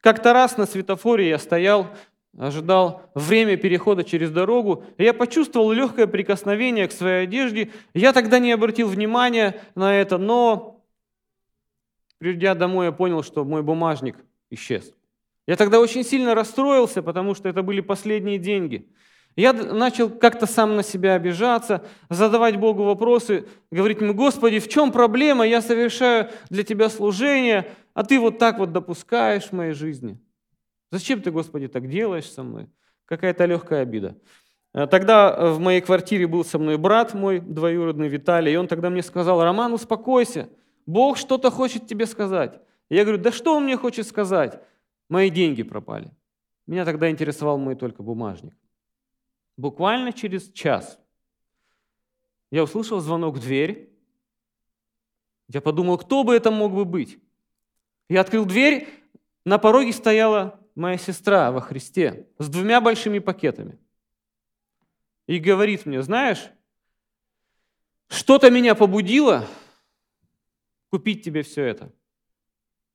Как-то 0.00 0.32
раз 0.32 0.56
на 0.56 0.66
светофоре 0.66 1.28
я 1.28 1.38
стоял 1.38 1.88
ожидал 2.38 3.10
время 3.14 3.56
перехода 3.56 4.04
через 4.04 4.30
дорогу, 4.30 4.84
и 4.98 5.04
я 5.04 5.14
почувствовал 5.14 5.72
легкое 5.72 6.06
прикосновение 6.06 6.86
к 6.86 6.92
своей 6.92 7.24
одежде. 7.24 7.72
Я 7.94 8.12
тогда 8.12 8.38
не 8.38 8.52
обратил 8.52 8.88
внимания 8.88 9.60
на 9.74 9.94
это, 9.94 10.18
но 10.18 10.84
придя 12.18 12.54
домой, 12.54 12.86
я 12.86 12.92
понял, 12.92 13.22
что 13.22 13.44
мой 13.44 13.62
бумажник 13.62 14.16
исчез. 14.50 14.92
Я 15.46 15.56
тогда 15.56 15.80
очень 15.80 16.04
сильно 16.04 16.34
расстроился, 16.34 17.02
потому 17.02 17.34
что 17.34 17.48
это 17.48 17.62
были 17.62 17.80
последние 17.80 18.38
деньги. 18.38 18.88
Я 19.36 19.52
начал 19.52 20.10
как-то 20.10 20.46
сам 20.46 20.76
на 20.76 20.82
себя 20.82 21.14
обижаться, 21.14 21.84
задавать 22.08 22.56
Богу 22.56 22.84
вопросы, 22.84 23.46
говорить 23.70 24.00
ему, 24.00 24.14
Господи, 24.14 24.58
в 24.58 24.68
чем 24.68 24.90
проблема? 24.90 25.46
Я 25.46 25.60
совершаю 25.60 26.30
для 26.50 26.64
Тебя 26.64 26.88
служение, 26.88 27.70
а 27.94 28.02
Ты 28.02 28.18
вот 28.18 28.38
так 28.38 28.58
вот 28.58 28.72
допускаешь 28.72 29.44
в 29.44 29.52
моей 29.52 29.72
жизни– 29.72 30.18
Зачем 30.90 31.20
ты, 31.20 31.30
Господи, 31.30 31.68
так 31.68 31.88
делаешь 31.88 32.30
со 32.30 32.42
мной? 32.42 32.68
Какая-то 33.06 33.44
легкая 33.44 33.82
обида. 33.82 34.16
Э, 34.72 34.86
тогда 34.86 35.34
э, 35.36 35.50
в 35.50 35.58
моей 35.58 35.80
квартире 35.80 36.26
был 36.26 36.44
со 36.44 36.58
мной 36.58 36.78
брат 36.78 37.14
мой, 37.14 37.40
двоюродный 37.40 38.08
Виталий, 38.08 38.52
и 38.52 38.56
он 38.56 38.68
тогда 38.68 38.90
мне 38.90 39.02
сказал, 39.02 39.42
Роман, 39.42 39.72
успокойся, 39.72 40.48
Бог 40.86 41.18
что-то 41.18 41.50
хочет 41.50 41.86
тебе 41.86 42.06
сказать. 42.06 42.60
я 42.88 43.02
говорю, 43.02 43.20
да 43.20 43.32
что 43.32 43.56
он 43.56 43.64
мне 43.64 43.76
хочет 43.76 44.06
сказать? 44.06 44.60
Мои 45.08 45.30
деньги 45.30 45.62
пропали. 45.62 46.10
Меня 46.66 46.84
тогда 46.84 47.10
интересовал 47.10 47.58
мой 47.58 47.74
только 47.74 48.02
бумажник. 48.02 48.54
Буквально 49.56 50.12
через 50.12 50.52
час 50.52 50.98
я 52.50 52.62
услышал 52.62 53.00
звонок 53.00 53.36
в 53.36 53.40
дверь. 53.40 53.90
Я 55.48 55.60
подумал, 55.60 55.98
кто 55.98 56.24
бы 56.24 56.34
это 56.34 56.50
мог 56.50 56.72
бы 56.72 56.84
быть? 56.84 57.18
Я 58.08 58.20
открыл 58.20 58.44
дверь, 58.44 58.88
на 59.44 59.58
пороге 59.58 59.92
стояла 59.92 60.60
моя 60.74 60.98
сестра 60.98 61.50
во 61.50 61.60
Христе 61.60 62.28
с 62.38 62.48
двумя 62.48 62.80
большими 62.80 63.18
пакетами. 63.18 63.78
И 65.26 65.38
говорит 65.38 65.86
мне, 65.86 66.02
знаешь, 66.02 66.50
что-то 68.08 68.50
меня 68.50 68.74
побудило 68.74 69.46
купить 70.90 71.24
тебе 71.24 71.42
все 71.42 71.64
это. 71.64 71.92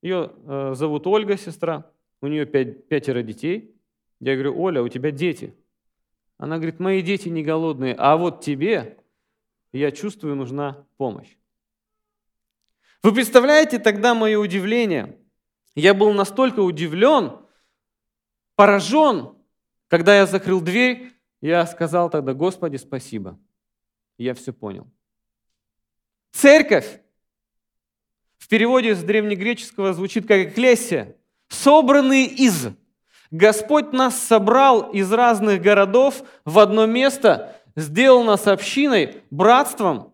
Ее 0.01 0.31
э, 0.45 0.73
зовут 0.75 1.05
Ольга, 1.07 1.37
сестра, 1.37 1.91
у 2.21 2.27
нее 2.27 2.45
пять, 2.45 2.87
пятеро 2.87 3.21
детей. 3.21 3.75
Я 4.19 4.35
говорю, 4.35 4.59
Оля, 4.59 4.81
у 4.81 4.87
тебя 4.87 5.11
дети. 5.11 5.53
Она 6.41 6.55
говорит, 6.55 6.79
мои 6.79 7.03
дети 7.03 7.29
не 7.29 7.43
голодные, 7.43 7.93
а 7.99 8.17
вот 8.17 8.43
тебе, 8.43 8.97
я 9.73 9.91
чувствую, 9.91 10.35
нужна 10.35 10.87
помощь. 10.97 11.37
Вы 13.03 13.13
представляете 13.13 13.77
тогда 13.77 14.15
мое 14.15 14.39
удивление? 14.39 15.19
Я 15.75 15.93
был 15.93 16.11
настолько 16.13 16.61
удивлен, 16.61 17.37
поражен, 18.55 19.35
когда 19.87 20.17
я 20.17 20.25
закрыл 20.25 20.61
дверь, 20.61 21.13
я 21.41 21.63
сказал 21.67 22.09
тогда, 22.09 22.33
Господи, 22.33 22.77
спасибо. 22.77 23.39
Я 24.17 24.33
все 24.33 24.51
понял. 24.51 24.87
Церковь 26.31 27.01
в 28.39 28.47
переводе 28.47 28.95
с 28.95 29.03
древнегреческого 29.03 29.93
звучит 29.93 30.27
как 30.27 30.39
«экклесия», 30.39 31.17
собранные 31.49 32.25
из. 32.25 32.69
Господь 33.31 33.93
нас 33.93 34.21
собрал 34.21 34.91
из 34.91 35.11
разных 35.11 35.61
городов 35.61 36.23
в 36.43 36.59
одно 36.59 36.85
место, 36.85 37.55
сделал 37.77 38.23
нас 38.23 38.45
общиной, 38.45 39.23
братством. 39.31 40.13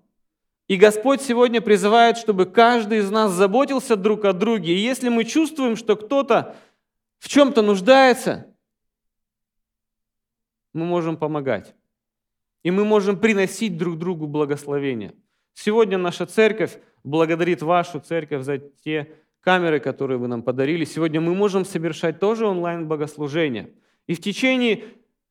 И 0.68 0.78
Господь 0.78 1.22
сегодня 1.22 1.60
призывает, 1.60 2.18
чтобы 2.18 2.46
каждый 2.46 3.00
из 3.00 3.10
нас 3.10 3.32
заботился 3.32 3.96
друг 3.96 4.26
о 4.26 4.34
друге. 4.34 4.74
И 4.74 4.80
если 4.80 5.10
мы 5.10 5.24
чувствуем, 5.24 5.76
что 5.76 5.96
кто-то 5.96 6.56
в 7.18 7.28
чем-то 7.28 7.64
нуждается, 7.64 8.54
мы 10.74 10.86
можем 10.86 11.18
помогать. 11.18 11.74
И 12.64 12.70
мы 12.70 12.86
можем 12.86 13.18
приносить 13.18 13.78
друг 13.78 13.98
другу 13.98 14.28
благословение. 14.28 15.16
Сегодня 15.54 15.98
наша 15.98 16.28
церковь 16.28 16.78
благодарит 17.04 17.64
вашу 17.64 18.00
церковь 18.00 18.44
за 18.44 18.60
те 18.60 19.12
камеры, 19.48 19.80
которые 19.80 20.18
вы 20.18 20.28
нам 20.28 20.42
подарили. 20.42 20.84
Сегодня 20.84 21.22
мы 21.22 21.34
можем 21.34 21.64
совершать 21.64 22.20
тоже 22.20 22.46
онлайн-богослужение. 22.46 23.70
И 24.06 24.14
в 24.14 24.20
течение 24.20 24.84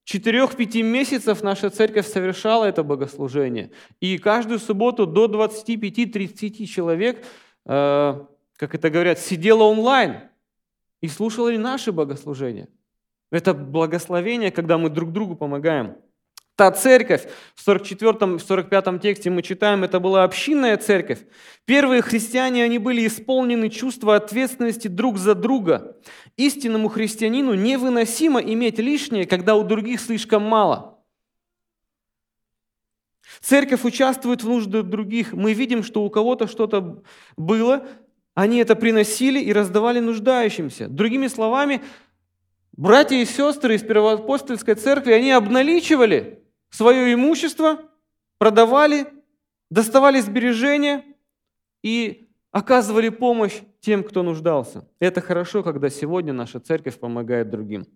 четырех-пяти 0.05 0.83
месяцев 0.83 1.43
наша 1.43 1.69
церковь 1.69 2.07
совершала 2.07 2.65
это 2.65 2.83
богослужение. 2.83 3.73
И 4.01 4.17
каждую 4.17 4.59
субботу 4.59 5.05
до 5.05 5.27
25-30 5.27 6.65
человек, 6.65 7.27
э, 7.67 8.25
как 8.57 8.75
это 8.75 8.89
говорят, 8.89 9.19
сидело 9.19 9.65
онлайн 9.65 10.21
и 11.03 11.09
слушали 11.09 11.59
наши 11.59 11.93
богослужения. 11.93 12.69
Это 13.31 13.53
благословение, 13.53 14.51
когда 14.51 14.79
мы 14.79 14.89
друг 14.89 15.13
другу 15.13 15.37
помогаем. 15.37 15.95
Та 16.57 16.71
церковь, 16.71 17.29
в 17.55 17.69
44-45 17.69 18.99
тексте 19.01 19.29
мы 19.29 19.43
читаем, 19.43 19.85
это 19.85 20.01
была 20.01 20.25
общинная 20.25 20.79
церковь. 20.79 21.19
Первые 21.67 22.01
христиане, 22.01 22.65
они 22.65 22.79
были 22.79 23.07
исполнены 23.07 23.69
чувства 23.69 24.17
ответственности 24.17 24.89
друг 24.89 25.19
за 25.19 25.35
друга. 25.35 25.99
Истинному 26.39 26.89
христианину 26.89 27.53
невыносимо 27.53 28.41
иметь 28.41 28.79
лишнее, 28.79 29.27
когда 29.27 29.55
у 29.55 29.65
других 29.65 30.01
слишком 30.01 30.45
мало. 30.45 30.99
Церковь 33.43 33.85
участвует 33.85 34.43
в 34.43 34.49
нуждах 34.49 34.85
других. 34.85 35.35
Мы 35.35 35.53
видим, 35.53 35.83
что 35.83 36.05
у 36.05 36.09
кого-то 36.09 36.47
что-то 36.47 37.03
было, 37.37 37.87
они 38.33 38.61
это 38.61 38.77
приносили 38.77 39.41
и 39.41 39.53
раздавали 39.53 40.01
нуждающимся. 40.01 40.89
Другими 40.89 41.27
словами, 41.27 41.83
братья 42.73 43.17
и 43.17 43.27
сестры 43.27 43.75
из 43.75 43.83
Первоапостольской 43.83 44.75
церкви, 44.75 45.13
они 45.13 45.33
обналичивали 45.33 46.46
свое 46.71 47.13
имущество, 47.15 47.79
продавали, 48.39 49.07
доставали 49.71 50.21
сбережения 50.21 51.05
и 51.83 52.31
оказывали 52.51 53.09
помощь 53.09 53.61
тем, 53.81 54.03
кто 54.03 54.23
нуждался. 54.23 54.89
Это 54.99 55.21
хорошо, 55.21 55.63
когда 55.63 55.91
сегодня 55.91 56.33
наша 56.33 56.61
церковь 56.61 56.99
помогает 56.99 57.51
другим. 57.51 57.87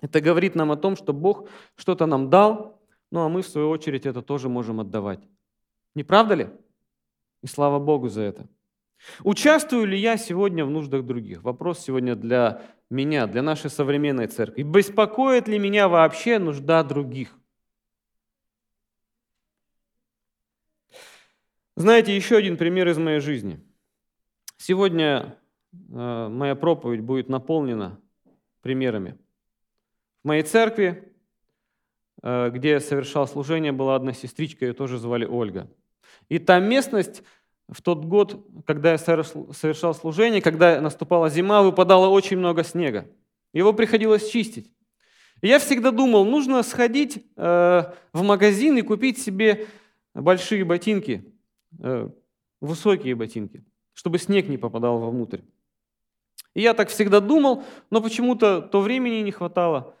Это 0.00 0.20
говорит 0.20 0.54
нам 0.54 0.72
о 0.72 0.76
том, 0.76 0.96
что 0.96 1.12
Бог 1.12 1.48
что-то 1.76 2.06
нам 2.06 2.30
дал, 2.30 2.80
ну 3.10 3.20
а 3.20 3.28
мы, 3.28 3.42
в 3.42 3.48
свою 3.48 3.68
очередь, 3.70 4.06
это 4.06 4.22
тоже 4.22 4.48
можем 4.48 4.80
отдавать. 4.80 5.20
Не 5.94 6.04
правда 6.04 6.34
ли? 6.34 6.48
И 7.42 7.46
слава 7.46 7.78
Богу 7.78 8.08
за 8.08 8.22
это. 8.22 8.48
Участвую 9.24 9.86
ли 9.86 9.98
я 9.98 10.16
сегодня 10.16 10.64
в 10.64 10.70
нуждах 10.70 11.04
других? 11.04 11.42
Вопрос 11.42 11.80
сегодня 11.80 12.14
для 12.14 12.62
меня, 12.88 13.26
для 13.26 13.42
нашей 13.42 13.70
современной 13.70 14.28
церкви. 14.28 14.62
Беспокоит 14.62 15.48
ли 15.48 15.58
меня 15.58 15.88
вообще 15.88 16.38
нужда 16.38 16.82
других? 16.84 17.36
Знаете, 21.74 22.14
еще 22.14 22.36
один 22.36 22.58
пример 22.58 22.86
из 22.88 22.98
моей 22.98 23.20
жизни. 23.20 23.58
Сегодня 24.58 25.38
э, 25.72 26.28
моя 26.28 26.54
проповедь 26.54 27.00
будет 27.00 27.30
наполнена 27.30 27.98
примерами. 28.60 29.16
В 30.22 30.28
моей 30.28 30.42
церкви, 30.42 31.14
э, 32.22 32.50
где 32.50 32.72
я 32.72 32.80
совершал 32.80 33.26
служение, 33.26 33.72
была 33.72 33.96
одна 33.96 34.12
сестричка, 34.12 34.66
ее 34.66 34.74
тоже 34.74 34.98
звали 34.98 35.24
Ольга. 35.24 35.70
И 36.28 36.38
та 36.38 36.60
местность 36.60 37.22
в 37.68 37.80
тот 37.80 38.04
год, 38.04 38.46
когда 38.66 38.92
я 38.92 38.98
совершал 38.98 39.94
служение, 39.94 40.42
когда 40.42 40.78
наступала 40.78 41.30
зима, 41.30 41.62
выпадало 41.62 42.08
очень 42.08 42.36
много 42.36 42.64
снега. 42.64 43.08
Его 43.54 43.72
приходилось 43.72 44.28
чистить. 44.28 44.70
И 45.40 45.48
я 45.48 45.58
всегда 45.58 45.90
думал, 45.90 46.26
нужно 46.26 46.62
сходить 46.64 47.24
э, 47.34 47.92
в 48.12 48.22
магазин 48.22 48.76
и 48.76 48.82
купить 48.82 49.18
себе 49.18 49.66
большие 50.12 50.64
ботинки, 50.64 51.31
Э, 51.80 52.08
высокие 52.60 53.14
ботинки, 53.14 53.64
чтобы 53.92 54.18
снег 54.18 54.48
не 54.48 54.56
попадал 54.56 54.98
вовнутрь. 54.98 55.40
И 56.54 56.60
я 56.60 56.74
так 56.74 56.88
всегда 56.90 57.20
думал, 57.20 57.64
но 57.90 58.00
почему-то 58.00 58.60
то 58.60 58.80
времени 58.80 59.22
не 59.22 59.32
хватало, 59.32 59.96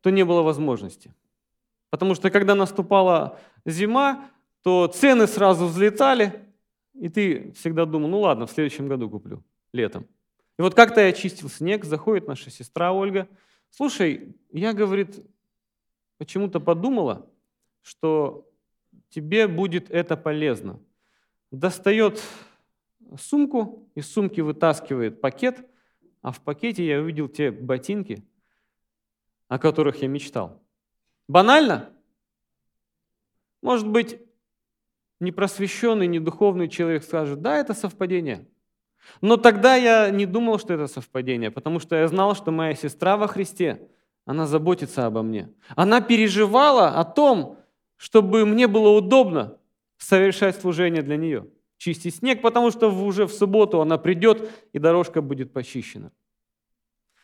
то 0.00 0.10
не 0.10 0.24
было 0.24 0.42
возможности. 0.42 1.14
Потому 1.90 2.14
что 2.14 2.30
когда 2.30 2.54
наступала 2.54 3.38
зима, 3.64 4.30
то 4.62 4.88
цены 4.88 5.26
сразу 5.26 5.66
взлетали, 5.66 6.44
и 6.94 7.08
ты 7.08 7.52
всегда 7.52 7.86
думал, 7.86 8.08
ну 8.08 8.20
ладно, 8.20 8.46
в 8.46 8.50
следующем 8.50 8.88
году 8.88 9.08
куплю, 9.08 9.42
летом. 9.72 10.06
И 10.58 10.62
вот 10.62 10.74
как-то 10.74 11.00
я 11.00 11.12
чистил 11.12 11.48
снег, 11.48 11.84
заходит 11.84 12.28
наша 12.28 12.50
сестра 12.50 12.92
Ольга. 12.92 13.28
Слушай, 13.70 14.36
я, 14.52 14.72
говорит, 14.72 15.24
почему-то 16.18 16.60
подумала, 16.60 17.26
что 17.82 18.48
тебе 19.14 19.46
будет 19.46 19.90
это 19.90 20.16
полезно. 20.16 20.80
Достает 21.52 22.20
сумку, 23.16 23.88
из 23.94 24.10
сумки 24.10 24.40
вытаскивает 24.40 25.20
пакет, 25.20 25.64
а 26.20 26.32
в 26.32 26.40
пакете 26.40 26.84
я 26.84 27.00
увидел 27.00 27.28
те 27.28 27.52
ботинки, 27.52 28.24
о 29.46 29.60
которых 29.60 30.02
я 30.02 30.08
мечтал. 30.08 30.60
Банально? 31.28 31.90
Может 33.62 33.86
быть, 33.86 34.20
непросвещенный, 35.20 36.08
недуховный 36.08 36.68
человек 36.68 37.04
скажет, 37.04 37.40
да, 37.40 37.58
это 37.58 37.72
совпадение. 37.72 38.48
Но 39.20 39.36
тогда 39.36 39.76
я 39.76 40.10
не 40.10 40.26
думал, 40.26 40.58
что 40.58 40.74
это 40.74 40.88
совпадение, 40.88 41.52
потому 41.52 41.78
что 41.78 41.94
я 41.94 42.08
знал, 42.08 42.34
что 42.34 42.50
моя 42.50 42.74
сестра 42.74 43.16
во 43.16 43.28
Христе, 43.28 43.88
она 44.24 44.46
заботится 44.46 45.06
обо 45.06 45.22
мне. 45.22 45.52
Она 45.76 46.00
переживала 46.00 46.98
о 46.98 47.04
том, 47.04 47.58
чтобы 47.96 48.44
мне 48.46 48.66
было 48.66 48.90
удобно 48.90 49.58
совершать 49.98 50.60
служение 50.60 51.02
для 51.02 51.16
нее. 51.16 51.46
Чистить 51.76 52.16
снег, 52.16 52.42
потому 52.42 52.70
что 52.70 52.90
уже 52.90 53.26
в 53.26 53.32
субботу 53.32 53.80
она 53.80 53.98
придет, 53.98 54.50
и 54.72 54.78
дорожка 54.78 55.20
будет 55.20 55.52
почищена. 55.52 56.12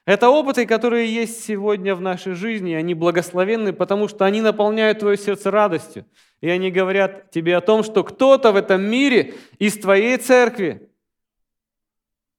Это 0.07 0.29
опыты, 0.29 0.67
которые 0.67 1.15
есть 1.15 1.45
сегодня 1.45 1.95
в 1.95 2.01
нашей 2.01 2.33
жизни, 2.33 2.73
и 2.73 2.75
они 2.75 2.95
благословенны, 2.95 3.73
потому 3.73 4.09
что 4.09 4.25
они 4.25 4.41
наполняют 4.41 5.01
твое 5.01 5.17
сердце 5.17 5.51
радостью. 5.51 6.07
И 6.41 6.49
они 6.49 6.71
говорят 6.71 7.31
тебе 7.31 7.57
о 7.57 7.61
том, 7.61 7.85
что 7.85 8.03
кто-то 8.03 8.53
в 8.53 8.57
этом 8.57 8.83
мире 8.83 9.35
из 9.59 9.79
твоей 9.79 10.17
церкви, 10.17 10.91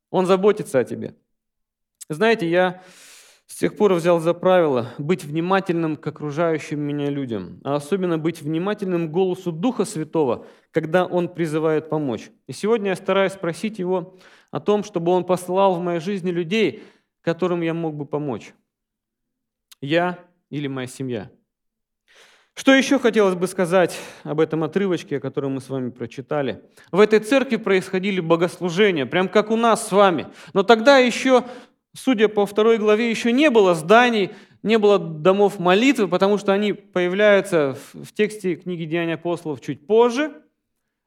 он 0.10 0.26
заботится 0.26 0.80
о 0.80 0.84
тебе. 0.84 1.16
Знаете, 2.10 2.50
я 2.50 2.84
с 3.52 3.56
тех 3.56 3.76
пор 3.76 3.94
взял 3.94 4.22
за 4.22 4.34
правило 4.34 4.94
быть 4.98 5.26
внимательным 5.26 5.98
к 5.98 6.08
окружающим 6.08 6.80
меня 6.80 7.10
людям, 7.10 7.60
а 7.66 7.76
особенно 7.76 8.18
быть 8.18 8.42
внимательным 8.42 9.10
к 9.10 9.12
голосу 9.12 9.52
Духа 9.52 9.84
Святого, 9.84 10.48
когда 10.72 11.06
Он 11.06 11.28
призывает 11.28 11.90
помочь. 11.90 12.32
И 12.48 12.54
сегодня 12.54 12.92
я 12.92 12.96
стараюсь 12.96 13.34
спросить 13.34 13.78
Его 13.78 14.18
о 14.52 14.62
том, 14.62 14.86
чтобы 14.86 15.12
Он 15.12 15.26
послал 15.26 15.76
в 15.76 15.82
моей 15.82 16.00
жизни 16.00 16.32
людей, 16.32 16.82
которым 17.20 17.60
я 17.60 17.74
мог 17.74 17.94
бы 17.94 18.06
помочь. 18.06 18.54
Я 19.82 20.18
или 20.50 20.68
моя 20.68 20.88
семья. 20.88 21.30
Что 22.54 22.74
еще 22.74 23.00
хотелось 23.00 23.36
бы 23.36 23.48
сказать 23.48 23.98
об 24.24 24.40
этом 24.40 24.64
отрывочке, 24.64 25.18
о 25.18 25.20
котором 25.20 25.56
мы 25.56 25.62
с 25.62 25.68
вами 25.68 25.90
прочитали? 25.90 26.62
В 26.92 27.02
этой 27.02 27.20
церкви 27.20 27.58
происходили 27.58 28.22
богослужения, 28.22 29.06
прям 29.06 29.28
как 29.28 29.52
у 29.52 29.58
нас 29.58 29.88
с 29.88 29.92
вами. 29.92 30.28
Но 30.54 30.64
тогда 30.64 30.98
еще 31.00 31.44
судя 31.94 32.28
по 32.28 32.46
второй 32.46 32.78
главе, 32.78 33.10
еще 33.10 33.32
не 33.32 33.50
было 33.50 33.76
зданий, 33.76 34.32
не 34.64 34.78
было 34.78 35.00
домов 35.00 35.60
молитвы, 35.60 36.08
потому 36.08 36.38
что 36.38 36.54
они 36.54 36.74
появляются 36.74 37.78
в 37.94 38.14
тексте 38.14 38.56
книги 38.56 38.86
Деяния 38.86 39.16
апостолов 39.16 39.62
чуть 39.62 39.86
позже. 39.88 40.34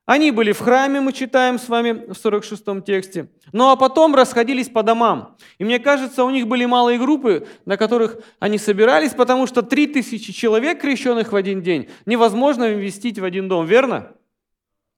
Они 0.06 0.32
были 0.32 0.52
в 0.52 0.58
храме, 0.58 1.00
мы 1.00 1.14
читаем 1.14 1.58
с 1.58 1.66
вами 1.68 1.92
в 1.92 2.12
46-м 2.12 2.82
тексте. 2.82 3.30
Ну 3.52 3.70
а 3.70 3.76
потом 3.76 4.14
расходились 4.14 4.68
по 4.68 4.82
домам. 4.82 5.36
И 5.58 5.64
мне 5.64 5.78
кажется, 5.78 6.24
у 6.24 6.30
них 6.30 6.46
были 6.46 6.66
малые 6.66 6.98
группы, 6.98 7.46
на 7.64 7.78
которых 7.78 8.18
они 8.38 8.58
собирались, 8.58 9.12
потому 9.12 9.46
что 9.46 9.62
3000 9.62 10.30
человек, 10.32 10.82
крещенных 10.82 11.32
в 11.32 11.36
один 11.36 11.62
день, 11.62 11.88
невозможно 12.04 12.68
вместить 12.68 13.18
в 13.18 13.24
один 13.24 13.48
дом, 13.48 13.64
верно? 13.64 14.12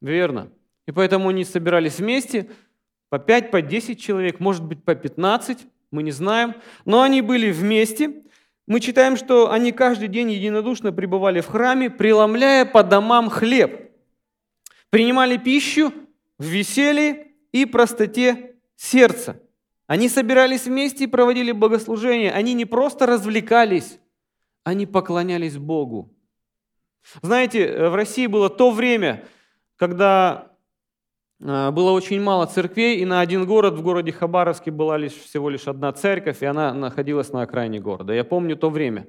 Верно. 0.01 0.51
И 0.87 0.92
поэтому 0.92 1.29
они 1.29 1.44
собирались 1.44 1.99
вместе, 1.99 2.51
по 3.09 3.20
5, 3.20 3.53
по 3.53 3.62
10 3.62 4.01
человек, 4.01 4.40
может 4.40 4.64
быть, 4.64 4.83
по 4.83 4.96
15 4.96 5.66
мы 5.96 6.02
не 6.02 6.12
знаем. 6.12 6.54
Но 6.85 7.02
они 7.02 7.22
были 7.22 7.50
вместе. 7.50 8.22
Мы 8.66 8.80
читаем, 8.80 9.16
что 9.16 9.50
они 9.50 9.72
каждый 9.72 10.09
день 10.09 10.30
единодушно 10.30 10.92
пребывали 10.92 11.40
в 11.40 11.46
храме, 11.46 11.90
преломляя 11.90 12.64
по 12.64 12.82
домам 12.82 13.30
хлеб. 13.30 13.90
Принимали 14.90 15.37
пищу 15.37 15.92
в 16.38 16.44
веселье 16.44 17.28
и 17.52 17.64
простоте 17.64 18.56
сердца. 18.76 19.40
Они 19.87 20.09
собирались 20.09 20.66
вместе 20.66 21.04
и 21.04 21.09
проводили 21.09 21.52
богослужение. 21.52 22.32
Они 22.32 22.54
не 22.54 22.64
просто 22.64 23.06
развлекались, 23.06 23.98
они 24.64 24.85
поклонялись 24.85 25.56
Богу. 25.56 26.12
Знаете, 27.22 27.88
в 27.88 27.94
России 27.94 28.26
было 28.26 28.50
то 28.50 28.70
время, 28.70 29.24
когда 29.76 30.56
было 31.38 31.90
очень 31.90 32.20
мало 32.20 32.46
церквей, 32.46 32.99
и 32.99 33.05
на 33.05 33.20
один 33.20 33.44
город 33.44 33.75
в 33.75 33.83
городе 33.83 34.12
Хабаровске 34.12 34.70
была 34.70 34.96
лишь, 34.96 35.12
всего 35.12 35.51
лишь 35.51 35.68
одна 35.68 35.92
церковь, 35.92 36.42
и 36.42 36.46
она 36.46 36.72
находилась 36.72 37.33
на 37.33 37.42
окраине 37.42 37.79
города. 37.79 38.12
Я 38.14 38.25
помню 38.25 38.57
то 38.57 38.70
время. 38.70 39.07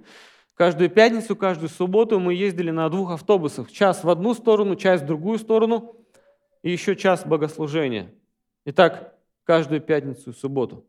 Каждую 0.54 0.90
пятницу, 0.90 1.36
каждую 1.36 1.70
субботу 1.70 2.20
мы 2.20 2.34
ездили 2.34 2.72
на 2.72 2.90
двух 2.90 3.12
автобусах. 3.12 3.72
Час 3.72 4.04
в 4.04 4.10
одну 4.10 4.34
сторону, 4.34 4.76
час 4.76 5.02
в 5.02 5.06
другую 5.06 5.38
сторону, 5.38 5.96
и 6.64 6.72
еще 6.72 6.96
час 6.96 7.26
богослужения. 7.26 8.14
И 8.66 8.72
так 8.72 9.16
каждую 9.44 9.80
пятницу 9.80 10.32
и 10.32 10.34
субботу. 10.34 10.86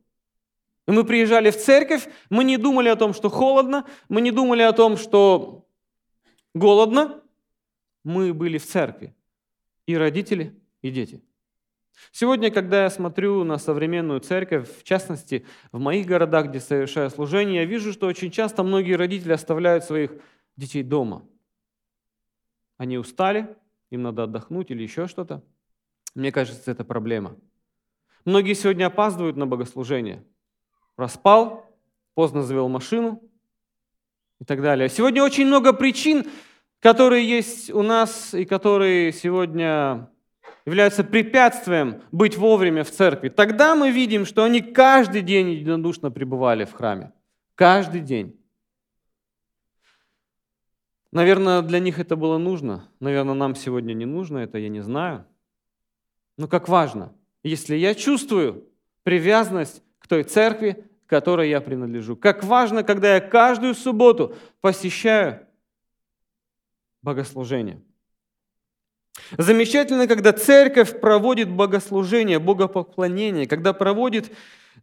И 0.88 0.90
мы 0.90 1.04
приезжали 1.04 1.50
в 1.50 1.56
церковь, 1.56 2.08
мы 2.30 2.44
не 2.44 2.56
думали 2.56 2.88
о 2.88 2.96
том, 2.96 3.12
что 3.12 3.28
холодно, 3.28 3.84
мы 4.08 4.22
не 4.22 4.30
думали 4.30 4.62
о 4.62 4.72
том, 4.72 4.96
что 4.96 5.66
голодно. 6.54 7.22
Мы 8.04 8.32
были 8.32 8.56
в 8.56 8.64
церкви. 8.64 9.14
И 9.86 9.96
родители, 9.96 10.58
и 10.80 10.90
дети. 10.90 11.22
Сегодня, 12.12 12.50
когда 12.50 12.84
я 12.84 12.90
смотрю 12.90 13.44
на 13.44 13.58
современную 13.58 14.20
церковь, 14.20 14.68
в 14.78 14.82
частности, 14.82 15.46
в 15.72 15.78
моих 15.78 16.06
городах, 16.06 16.48
где 16.48 16.60
совершаю 16.60 17.10
служение, 17.10 17.62
я 17.62 17.64
вижу, 17.64 17.92
что 17.92 18.06
очень 18.06 18.30
часто 18.30 18.62
многие 18.62 18.94
родители 18.94 19.32
оставляют 19.32 19.84
своих 19.84 20.12
детей 20.56 20.82
дома. 20.82 21.24
Они 22.76 22.98
устали, 22.98 23.56
им 23.90 24.02
надо 24.02 24.24
отдохнуть 24.24 24.70
или 24.70 24.82
еще 24.82 25.06
что-то. 25.08 25.42
Мне 26.14 26.32
кажется, 26.32 26.70
это 26.70 26.84
проблема. 26.84 27.36
Многие 28.24 28.54
сегодня 28.54 28.86
опаздывают 28.86 29.36
на 29.36 29.46
богослужение. 29.46 30.24
Проспал, 30.96 31.66
поздно 32.14 32.42
завел 32.42 32.68
машину 32.68 33.22
и 34.40 34.44
так 34.44 34.60
далее. 34.62 34.88
Сегодня 34.88 35.22
очень 35.22 35.46
много 35.46 35.72
причин, 35.72 36.26
которые 36.80 37.28
есть 37.28 37.70
у 37.70 37.82
нас 37.82 38.34
и 38.34 38.44
которые 38.44 39.12
сегодня 39.12 40.10
являются 40.68 41.02
препятствием 41.02 42.02
быть 42.12 42.36
вовремя 42.36 42.84
в 42.84 42.90
церкви. 42.90 43.30
Тогда 43.30 43.74
мы 43.74 43.90
видим, 43.90 44.26
что 44.26 44.44
они 44.44 44.60
каждый 44.60 45.22
день 45.22 45.48
единодушно 45.48 46.10
пребывали 46.10 46.66
в 46.66 46.72
храме. 46.72 47.12
Каждый 47.54 48.02
день. 48.02 48.38
Наверное, 51.10 51.62
для 51.62 51.78
них 51.78 51.98
это 51.98 52.16
было 52.16 52.36
нужно. 52.36 52.86
Наверное, 53.00 53.32
нам 53.32 53.54
сегодня 53.54 53.94
не 53.94 54.04
нужно 54.04 54.38
это, 54.38 54.58
я 54.58 54.68
не 54.68 54.82
знаю. 54.82 55.24
Но 56.36 56.48
как 56.48 56.68
важно, 56.68 57.14
если 57.42 57.74
я 57.74 57.94
чувствую 57.94 58.68
привязанность 59.04 59.82
к 59.98 60.06
той 60.06 60.22
церкви, 60.22 60.84
которой 61.06 61.48
я 61.48 61.62
принадлежу. 61.62 62.14
Как 62.14 62.44
важно, 62.44 62.82
когда 62.82 63.14
я 63.14 63.20
каждую 63.22 63.74
субботу 63.74 64.34
посещаю 64.60 65.46
богослужение. 67.00 67.80
Замечательно, 69.36 70.06
когда 70.06 70.32
церковь 70.32 71.00
проводит 71.00 71.50
богослужение, 71.50 72.38
богопоклонение, 72.38 73.46
когда 73.46 73.72
проводит 73.72 74.32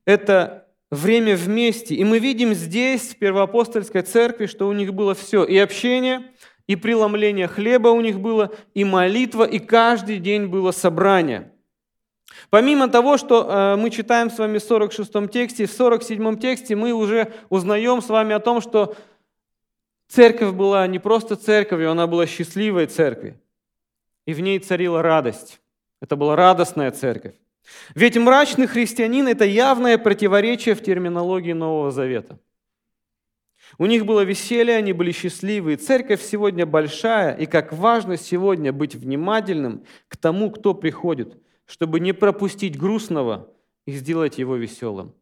это 0.05 0.67
время 0.91 1.35
вместе. 1.35 1.95
И 1.95 2.03
мы 2.03 2.19
видим 2.19 2.53
здесь, 2.53 3.13
в 3.13 3.17
Первоапостольской 3.17 4.01
церкви, 4.01 4.45
что 4.45 4.67
у 4.67 4.73
них 4.73 4.93
было 4.93 5.15
все. 5.15 5.43
И 5.43 5.57
общение, 5.57 6.23
и 6.67 6.75
преломление 6.75 7.47
хлеба 7.47 7.89
у 7.89 8.01
них 8.01 8.19
было, 8.19 8.51
и 8.73 8.83
молитва, 8.83 9.43
и 9.43 9.59
каждый 9.59 10.17
день 10.17 10.47
было 10.47 10.71
собрание. 10.71 11.51
Помимо 12.49 12.87
того, 12.87 13.17
что 13.17 13.47
э, 13.47 13.75
мы 13.75 13.89
читаем 13.89 14.29
с 14.29 14.37
вами 14.37 14.57
в 14.57 14.63
46 14.63 15.31
тексте, 15.31 15.65
в 15.65 15.71
47 15.71 16.37
тексте 16.37 16.75
мы 16.75 16.91
уже 16.91 17.33
узнаем 17.49 18.01
с 18.01 18.09
вами 18.09 18.33
о 18.33 18.39
том, 18.39 18.61
что 18.61 18.95
церковь 20.07 20.53
была 20.53 20.85
не 20.87 20.99
просто 20.99 21.35
церковью, 21.35 21.91
она 21.91 22.07
была 22.07 22.27
счастливой 22.27 22.87
церковью. 22.87 23.39
И 24.25 24.33
в 24.33 24.39
ней 24.39 24.59
царила 24.59 25.01
радость. 25.01 25.61
Это 26.01 26.15
была 26.15 26.35
радостная 26.35 26.91
церковь. 26.91 27.35
Ведь 27.95 28.17
мрачный 28.17 28.67
христианин– 28.67 29.27
это 29.29 29.45
явное 29.45 29.97
противоречие 29.97 30.75
в 30.75 30.83
терминологии 30.83 31.53
Нового 31.53 31.91
Завета. 31.91 32.39
У 33.77 33.87
них 33.87 34.05
было 34.05 34.21
веселье, 34.21 34.75
они 34.75 34.93
были 34.93 35.11
счастливы. 35.11 35.73
И 35.73 35.77
церковь 35.77 36.21
сегодня 36.21 36.65
большая, 36.65 37.35
и 37.35 37.45
как 37.45 37.73
важно 37.73 38.17
сегодня 38.17 38.71
быть 38.71 38.95
внимательным 38.95 39.83
к 40.07 40.17
тому, 40.17 40.51
кто 40.51 40.73
приходит, 40.73 41.37
чтобы 41.65 41.99
не 41.99 42.13
пропустить 42.13 42.77
грустного 42.77 43.51
и 43.85 43.91
сделать 43.91 44.37
его 44.37 44.55
веселым. 44.55 45.13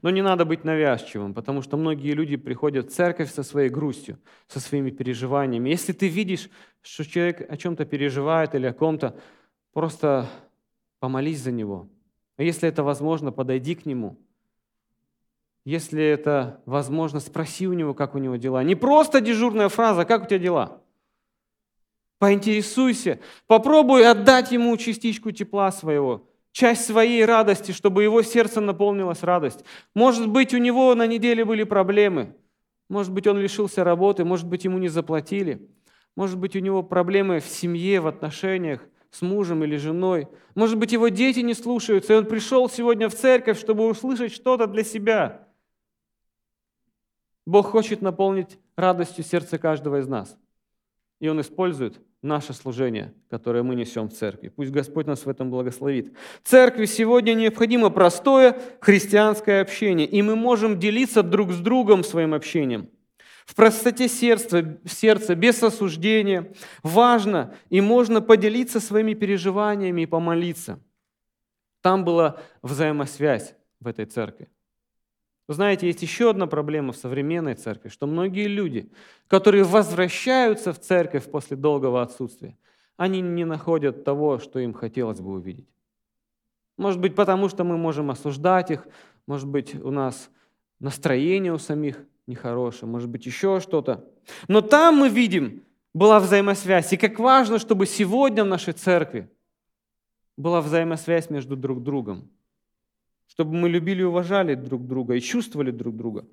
Но 0.00 0.10
не 0.10 0.22
надо 0.22 0.44
быть 0.44 0.64
навязчивым, 0.64 1.34
потому 1.34 1.60
что 1.60 1.76
многие 1.76 2.12
люди 2.12 2.36
приходят 2.36 2.86
в 2.86 2.94
церковь 2.94 3.30
со 3.30 3.42
своей 3.42 3.68
грустью, 3.68 4.18
со 4.48 4.60
своими 4.60 4.90
переживаниями. 4.90 5.68
Если 5.68 5.92
ты 5.92 6.08
видишь, 6.08 6.48
что 6.80 7.04
человек 7.04 7.44
о 7.50 7.56
чем-то 7.56 7.84
переживает 7.84 8.54
или 8.54 8.66
о 8.66 8.72
ком-то, 8.72 9.18
просто 9.72 10.28
помолись 10.98 11.40
за 11.40 11.52
него. 11.52 11.88
А 12.36 12.42
если 12.42 12.68
это 12.68 12.82
возможно, 12.82 13.32
подойди 13.32 13.74
к 13.74 13.84
нему. 13.84 14.18
Если 15.64 16.02
это 16.02 16.60
возможно, 16.66 17.20
спроси 17.20 17.68
у 17.68 17.72
него, 17.72 17.94
как 17.94 18.14
у 18.14 18.18
него 18.18 18.36
дела. 18.36 18.64
Не 18.64 18.74
просто 18.74 19.20
дежурная 19.20 19.68
фраза 19.68 20.04
«как 20.04 20.24
у 20.24 20.26
тебя 20.26 20.38
дела?». 20.38 20.82
Поинтересуйся, 22.18 23.20
попробуй 23.46 24.06
отдать 24.06 24.52
ему 24.52 24.76
частичку 24.76 25.32
тепла 25.32 25.72
своего, 25.72 26.28
часть 26.52 26.86
своей 26.86 27.24
радости, 27.24 27.72
чтобы 27.72 28.02
его 28.02 28.22
сердце 28.22 28.60
наполнилось 28.60 29.22
радость. 29.22 29.64
Может 29.94 30.28
быть, 30.28 30.54
у 30.54 30.58
него 30.58 30.94
на 30.94 31.06
неделе 31.06 31.44
были 31.44 31.64
проблемы, 31.64 32.36
может 32.88 33.12
быть, 33.12 33.26
он 33.26 33.38
лишился 33.38 33.84
работы, 33.84 34.24
может 34.24 34.46
быть, 34.46 34.64
ему 34.64 34.78
не 34.78 34.88
заплатили, 34.88 35.68
может 36.14 36.38
быть, 36.38 36.54
у 36.54 36.58
него 36.58 36.82
проблемы 36.82 37.40
в 37.40 37.46
семье, 37.46 38.00
в 38.00 38.06
отношениях 38.06 38.82
с 39.10 39.22
мужем 39.22 39.64
или 39.64 39.76
женой. 39.76 40.28
Может 40.54 40.78
быть, 40.78 40.92
его 40.92 41.08
дети 41.08 41.40
не 41.40 41.54
слушаются, 41.54 42.12
и 42.12 42.16
он 42.16 42.26
пришел 42.26 42.68
сегодня 42.68 43.08
в 43.08 43.14
церковь, 43.14 43.58
чтобы 43.58 43.86
услышать 43.86 44.32
что-то 44.32 44.66
для 44.66 44.84
себя. 44.84 45.48
Бог 47.46 47.70
хочет 47.70 48.02
наполнить 48.02 48.58
радостью 48.76 49.24
сердце 49.24 49.58
каждого 49.58 50.00
из 50.00 50.06
нас. 50.06 50.38
И 51.22 51.28
Он 51.28 51.40
использует 51.40 52.00
наше 52.20 52.52
служение, 52.52 53.14
которое 53.30 53.62
мы 53.62 53.76
несем 53.76 54.08
в 54.08 54.12
церкви. 54.12 54.48
Пусть 54.48 54.72
Господь 54.72 55.06
нас 55.06 55.24
в 55.24 55.28
этом 55.28 55.50
благословит. 55.50 56.16
Церкви 56.42 56.84
сегодня 56.86 57.34
необходимо 57.34 57.90
простое 57.90 58.58
христианское 58.80 59.60
общение, 59.60 60.04
и 60.04 60.20
мы 60.20 60.34
можем 60.34 60.80
делиться 60.80 61.22
друг 61.22 61.52
с 61.52 61.58
другом 61.58 62.02
своим 62.02 62.34
общением. 62.34 62.88
В 63.46 63.54
простоте 63.54 64.08
сердца, 64.08 64.80
сердца, 64.84 65.36
без 65.36 65.62
осуждения. 65.62 66.52
Важно 66.82 67.54
и 67.70 67.80
можно 67.80 68.20
поделиться 68.20 68.80
своими 68.80 69.14
переживаниями 69.14 70.02
и 70.02 70.06
помолиться. 70.06 70.80
Там 71.82 72.04
была 72.04 72.40
взаимосвязь 72.62 73.54
в 73.78 73.86
этой 73.86 74.06
церкви. 74.06 74.48
Вы 75.48 75.54
знаете, 75.54 75.86
есть 75.86 76.02
еще 76.02 76.30
одна 76.30 76.46
проблема 76.46 76.92
в 76.92 76.96
современной 76.96 77.54
церкви, 77.54 77.88
что 77.88 78.06
многие 78.06 78.46
люди, 78.46 78.90
которые 79.26 79.64
возвращаются 79.64 80.72
в 80.72 80.78
церковь 80.78 81.30
после 81.30 81.56
долгого 81.56 82.00
отсутствия, 82.02 82.56
они 82.96 83.20
не 83.20 83.44
находят 83.44 84.04
того, 84.04 84.38
что 84.38 84.60
им 84.60 84.72
хотелось 84.72 85.20
бы 85.20 85.32
увидеть. 85.32 85.68
Может 86.76 87.00
быть, 87.00 87.14
потому 87.14 87.48
что 87.48 87.64
мы 87.64 87.76
можем 87.76 88.10
осуждать 88.10 88.70
их, 88.70 88.86
может 89.26 89.48
быть, 89.48 89.74
у 89.74 89.90
нас 89.90 90.30
настроение 90.78 91.52
у 91.52 91.58
самих 91.58 91.98
нехорошее, 92.26 92.88
может 92.88 93.08
быть, 93.08 93.26
еще 93.26 93.60
что-то. 93.60 94.08
Но 94.48 94.60
там 94.60 94.96
мы 94.96 95.08
видим, 95.08 95.64
была 95.94 96.20
взаимосвязь. 96.20 96.92
И 96.92 96.96
как 96.96 97.18
важно, 97.18 97.58
чтобы 97.58 97.86
сегодня 97.86 98.44
в 98.44 98.48
нашей 98.48 98.72
церкви 98.72 99.28
была 100.36 100.60
взаимосвязь 100.60 101.30
между 101.30 101.56
друг 101.56 101.82
другом 101.82 102.30
чтобы 103.32 103.54
мы 103.54 103.70
любили 103.70 104.02
и 104.02 104.04
уважали 104.04 104.54
друг 104.54 104.86
друга 104.86 105.14
и 105.14 105.20
чувствовали 105.20 105.70
друг 105.70 105.96
друга. 105.96 106.26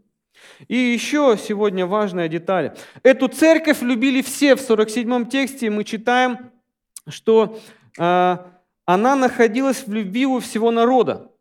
И 0.67 0.75
еще 0.75 1.37
сегодня 1.41 1.85
важная 1.85 2.27
деталь. 2.27 2.75
Эту 3.03 3.29
церковь 3.29 3.81
любили 3.81 4.21
все. 4.21 4.57
В 4.57 4.59
47 4.59 5.29
тексте 5.29 5.69
мы 5.69 5.85
читаем, 5.85 6.51
что 7.07 7.57
э, 7.97 8.37
она 8.85 9.15
находилась 9.15 9.87
в 9.87 9.93
любви 9.93 10.25
у 10.25 10.39
всего 10.41 10.71
народа. 10.71 11.31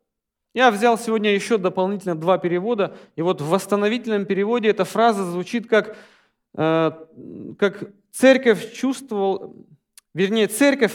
Я 0.53 0.71
взял 0.71 0.97
сегодня 0.97 1.33
еще 1.33 1.57
дополнительно 1.57 2.15
два 2.15 2.37
перевода, 2.37 2.95
и 3.17 3.21
вот 3.21 3.41
в 3.41 3.49
восстановительном 3.49 4.25
переводе 4.25 4.69
эта 4.69 4.85
фраза 4.85 5.29
звучит 5.29 5.67
как, 5.67 5.97
э, 6.55 6.91
как 7.57 7.83
церковь 8.13 8.71
чувствовал, 8.71 9.57
вернее, 10.13 10.47
церковь 10.47 10.93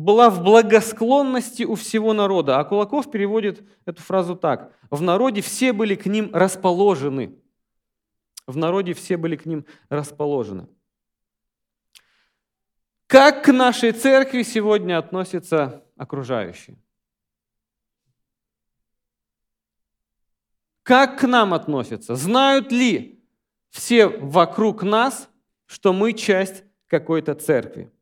была 0.00 0.30
в 0.30 0.42
благосклонности 0.42 1.64
у 1.64 1.74
всего 1.74 2.12
народа. 2.12 2.58
А 2.58 2.64
Кулаков 2.64 3.10
переводит 3.10 3.62
эту 3.84 4.02
фразу 4.02 4.34
так. 4.34 4.74
В 4.90 5.02
народе 5.02 5.40
все 5.42 5.72
были 5.72 5.94
к 5.94 6.06
ним 6.06 6.30
расположены. 6.34 7.38
В 8.46 8.56
народе 8.56 8.94
все 8.94 9.16
были 9.16 9.36
к 9.36 9.46
ним 9.46 9.66
расположены. 9.88 10.68
Как 13.06 13.44
к 13.44 13.52
нашей 13.52 13.92
церкви 13.92 14.42
сегодня 14.42 14.98
относятся 14.98 15.84
окружающие? 15.96 16.78
Как 20.82 21.20
к 21.20 21.26
нам 21.26 21.52
относятся? 21.52 22.16
Знают 22.16 22.72
ли 22.72 23.22
все 23.68 24.08
вокруг 24.08 24.82
нас, 24.82 25.28
что 25.66 25.92
мы 25.92 26.14
часть 26.14 26.64
какой-то 26.86 27.34
церкви? 27.34 27.92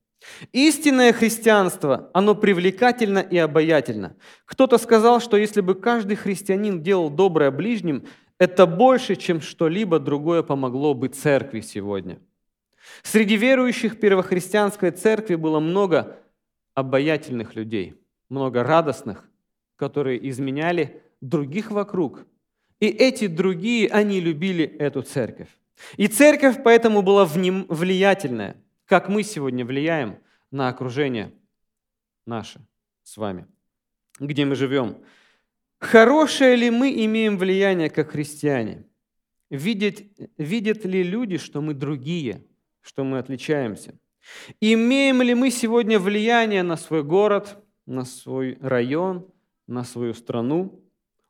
Истинное 0.53 1.12
христианство, 1.12 2.11
оно 2.12 2.35
привлекательно 2.35 3.19
и 3.19 3.37
обаятельно. 3.37 4.16
Кто-то 4.45 4.79
сказал, 4.79 5.21
что 5.21 5.37
если 5.37 5.61
бы 5.61 5.75
каждый 5.75 6.16
христианин 6.16 6.83
делал 6.83 7.11
доброе 7.11 7.51
ближним, 7.51 8.07
это 8.39 8.66
больше, 8.66 9.16
чем 9.16 9.41
что-либо 9.41 9.99
другое 9.99 10.43
помогло 10.43 10.95
бы 10.95 11.09
церкви 11.09 11.61
сегодня. 11.61 12.19
Среди 13.03 13.37
верующих 13.37 14.01
первохристианской 14.01 14.91
церкви 14.91 15.35
было 15.35 15.61
много 15.61 16.19
обаятельных 16.75 17.55
людей, 17.55 17.95
много 18.29 18.62
радостных, 18.62 19.29
которые 19.77 20.29
изменяли 20.29 21.03
других 21.21 21.71
вокруг. 21.71 22.27
И 22.81 22.87
эти 22.87 23.27
другие, 23.27 23.89
они 23.89 24.21
любили 24.21 24.64
эту 24.64 25.03
церковь. 25.03 25.49
И 25.97 26.07
церковь 26.07 26.62
поэтому 26.62 27.03
была 27.03 27.25
влиятельная, 27.25 28.57
как 28.89 29.11
мы 29.11 29.22
сегодня 29.22 29.66
влияем 29.66 30.18
на 30.51 30.68
окружение 30.68 31.34
наше 32.24 32.66
с 33.03 33.18
вами, 33.18 33.47
где 34.18 34.47
мы 34.47 34.57
живем. 34.57 35.05
Хорошее 35.78 36.57
ли 36.57 36.70
мы 36.70 37.05
имеем 37.05 37.36
влияние 37.36 37.91
как 37.91 38.12
христиане? 38.12 38.86
Видят, 39.51 40.03
видят 40.39 40.86
ли 40.86 41.03
люди, 41.03 41.36
что 41.36 41.61
мы 41.61 41.74
другие, 41.74 42.47
что 42.80 43.05
мы 43.05 43.18
отличаемся? 43.18 43.99
Имеем 44.59 45.20
ли 45.20 45.34
мы 45.34 45.51
сегодня 45.51 45.99
влияние 45.99 46.62
на 46.62 46.76
свой 46.76 47.03
город, 47.03 47.62
на 47.84 48.07
свой 48.07 48.57
район, 48.62 49.30
на 49.66 49.84
свою 49.84 50.14
страну? 50.14 50.82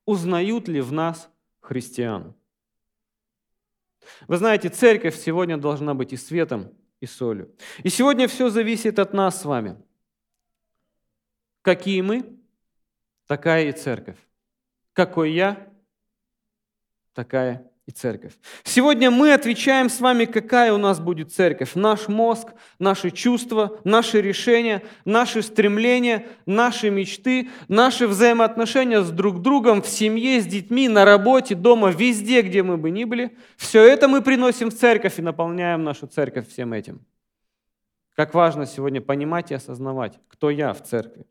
Узнают 0.06 0.68
ли 0.68 0.80
в 0.80 0.92
нас 0.92 1.28
христиан? 1.58 2.34
Вы 4.28 4.36
знаете, 4.36 4.68
церковь 4.68 5.16
сегодня 5.16 5.56
должна 5.56 5.94
быть 5.94 6.12
и 6.12 6.16
светом, 6.16 6.72
и 7.00 7.06
солью. 7.06 7.54
И 7.82 7.88
сегодня 7.88 8.28
все 8.28 8.50
зависит 8.50 8.98
от 8.98 9.12
нас 9.12 9.40
с 9.40 9.44
вами. 9.44 9.76
Какие 11.62 12.00
мы, 12.00 12.38
такая 13.26 13.68
и 13.68 13.72
церковь. 13.72 14.18
Какой 14.92 15.32
я, 15.32 15.72
такая 17.12 17.70
и 17.88 17.90
церковь. 17.90 18.34
Сегодня 18.64 19.10
мы 19.10 19.32
отвечаем 19.32 19.88
с 19.88 19.98
вами, 19.98 20.26
какая 20.26 20.74
у 20.74 20.76
нас 20.76 21.00
будет 21.00 21.32
церковь. 21.32 21.74
Наш 21.74 22.06
мозг, 22.06 22.48
наши 22.78 23.10
чувства, 23.10 23.80
наши 23.82 24.20
решения, 24.20 24.82
наши 25.06 25.40
стремления, 25.40 26.26
наши 26.44 26.90
мечты, 26.90 27.48
наши 27.66 28.06
взаимоотношения 28.06 29.00
с 29.00 29.10
друг 29.10 29.40
другом, 29.40 29.80
в 29.80 29.88
семье, 29.88 30.42
с 30.42 30.46
детьми, 30.46 30.86
на 30.86 31.06
работе, 31.06 31.54
дома, 31.54 31.88
везде, 31.88 32.42
где 32.42 32.62
мы 32.62 32.76
бы 32.76 32.90
ни 32.90 33.04
были. 33.04 33.34
Все 33.56 33.82
это 33.82 34.06
мы 34.06 34.20
приносим 34.20 34.68
в 34.68 34.74
церковь 34.74 35.18
и 35.18 35.22
наполняем 35.22 35.82
нашу 35.82 36.06
церковь 36.06 36.46
всем 36.46 36.74
этим. 36.74 37.00
Как 38.14 38.34
важно 38.34 38.66
сегодня 38.66 39.00
понимать 39.00 39.50
и 39.50 39.54
осознавать, 39.54 40.20
кто 40.28 40.50
я 40.50 40.74
в 40.74 40.82
церкви. 40.82 41.24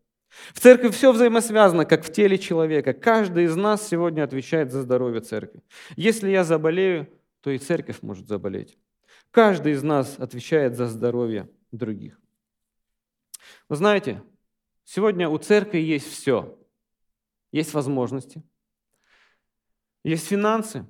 В 0.54 0.60
церкви 0.60 0.90
все 0.90 1.12
взаимосвязано, 1.12 1.86
как 1.86 2.06
в 2.06 2.12
теле 2.12 2.38
человека. 2.38 2.94
Каждый 2.94 3.46
из 3.46 3.56
нас 3.56 3.88
сегодня 3.88 4.24
отвечает 4.24 4.72
за 4.72 4.82
здоровье 4.82 5.22
церкви. 5.22 5.62
Если 5.96 6.30
я 6.30 6.44
заболею, 6.44 7.10
то 7.42 7.52
и 7.52 7.58
церковь 7.58 8.02
может 8.02 8.28
заболеть. 8.28 8.78
Каждый 9.32 9.74
из 9.74 9.84
нас 9.84 10.16
отвечает 10.20 10.76
за 10.76 10.88
здоровье 10.88 11.50
других. 11.72 12.20
Вы 13.70 13.76
знаете, 13.76 14.24
сегодня 14.84 15.30
у 15.30 15.38
церкви 15.38 15.80
есть 15.80 16.12
все. 16.12 16.58
Есть 17.52 17.74
возможности, 17.74 18.44
есть 20.04 20.28
финансы, 20.28 20.86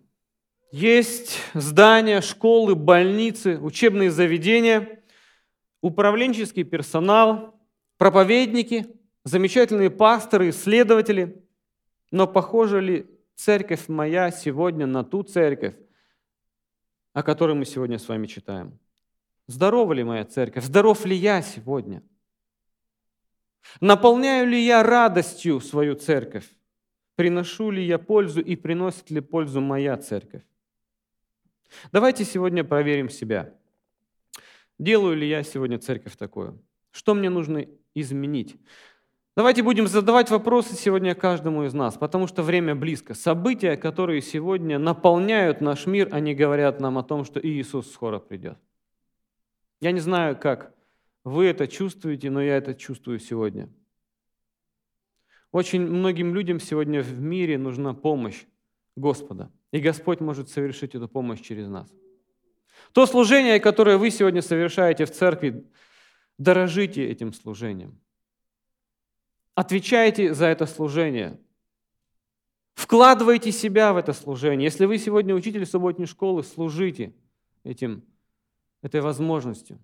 есть 0.71 1.39
здания, 1.53 2.21
школы, 2.21 2.75
больницы, 2.75 3.59
учебные 3.59 4.11
заведения, 4.11 5.03
управленческий 5.81 6.63
персонал, 6.63 7.59
проповедники, 7.97 8.96
замечательные 9.27 9.89
пасторы, 9.89 10.49
исследователи, 10.49 11.45
но 12.11 12.27
похожа 12.27 12.79
ли 12.79 13.09
церковь 13.35 13.89
моя 13.89 14.31
сегодня 14.31 14.87
на 14.87 15.03
ту 15.03 15.23
церковь, 15.23 15.75
о 17.13 17.23
которой 17.23 17.53
мы 17.53 17.65
сегодня 17.65 17.99
с 17.99 18.07
вами 18.07 18.25
читаем? 18.27 18.79
Здорова 19.47 19.91
ли 19.93 20.03
моя 20.03 20.23
церковь? 20.23 20.63
Здоров 20.63 21.05
ли 21.05 21.15
я 21.15 21.41
сегодня? 21.41 22.03
Наполняю 23.81 24.47
ли 24.47 24.65
я 24.65 24.81
радостью 24.81 25.59
свою 25.59 25.95
церковь? 25.95 26.49
Приношу 27.15 27.71
ли 27.71 27.85
я 27.85 27.97
пользу 27.99 28.39
и 28.39 28.55
приносит 28.55 29.09
ли 29.09 29.19
пользу 29.19 29.59
моя 29.59 29.97
церковь? 29.97 30.43
Давайте 31.91 32.23
сегодня 32.23 32.63
проверим 32.63 33.09
себя. 33.09 33.53
Делаю 34.79 35.17
ли 35.17 35.27
я 35.27 35.43
сегодня 35.43 35.79
церковь 35.79 36.15
такую? 36.15 36.63
Что 36.91 37.13
мне 37.13 37.29
нужно 37.29 37.65
изменить? 37.93 38.55
Давайте 39.37 39.61
будем 39.61 39.85
задавать 39.85 40.31
вопросы 40.31 40.73
сегодня 40.73 41.13
каждому 41.13 41.63
из 41.63 41.73
нас, 41.75 41.95
потому 41.95 42.25
что 42.25 42.41
время 42.41 42.73
близко. 42.73 43.13
События, 43.13 43.77
которые 43.77 44.19
сегодня 44.23 44.79
наполняют 44.79 45.61
наш 45.61 45.85
мир, 45.85 46.09
они 46.11 46.33
говорят 46.33 46.79
нам 46.79 46.97
о 46.97 47.03
том, 47.03 47.23
что 47.23 47.39
Иисус 47.39 47.91
скоро 47.91 48.17
придет. 48.17 48.57
Я 49.79 49.91
не 49.91 49.99
знаю, 49.99 50.39
как 50.39 50.73
вы 51.23 51.45
это 51.45 51.67
чувствуете, 51.67 52.31
но 52.31 52.41
я 52.41 52.57
это 52.57 52.73
чувствую 52.73 53.19
сегодня. 53.19 53.69
Очень 55.51 55.81
многим 55.81 56.33
людям 56.33 56.59
сегодня 56.59 57.03
в 57.03 57.19
мире 57.19 57.59
нужна 57.59 57.93
помощь 57.93 58.43
Господа. 58.95 59.51
И 59.71 59.79
Господь 59.79 60.19
может 60.19 60.49
совершить 60.49 60.95
эту 60.95 61.07
помощь 61.07 61.41
через 61.41 61.67
нас. 61.67 61.93
То 62.91 63.05
служение, 63.05 63.59
которое 63.59 63.97
вы 63.97 64.09
сегодня 64.09 64.41
совершаете 64.41 65.05
в 65.05 65.11
церкви, 65.11 65.63
дорожите 66.39 67.07
этим 67.07 67.33
служением. 67.33 68.01
Отвечайте 69.57 70.35
за 70.35 70.45
это 70.45 70.67
служение. 70.67 71.39
Вкладывайте 72.75 73.51
себя 73.51 73.91
в 73.91 73.97
это 73.97 74.13
служение. 74.13 74.65
Если 74.65 74.85
вы 74.85 74.99
сегодня 74.99 75.33
учитель 75.33 75.65
субботней 75.65 76.05
школы, 76.05 76.43
служите 76.43 77.15
этим, 77.63 78.03
этой 78.83 79.01
возможностью. 79.01 79.79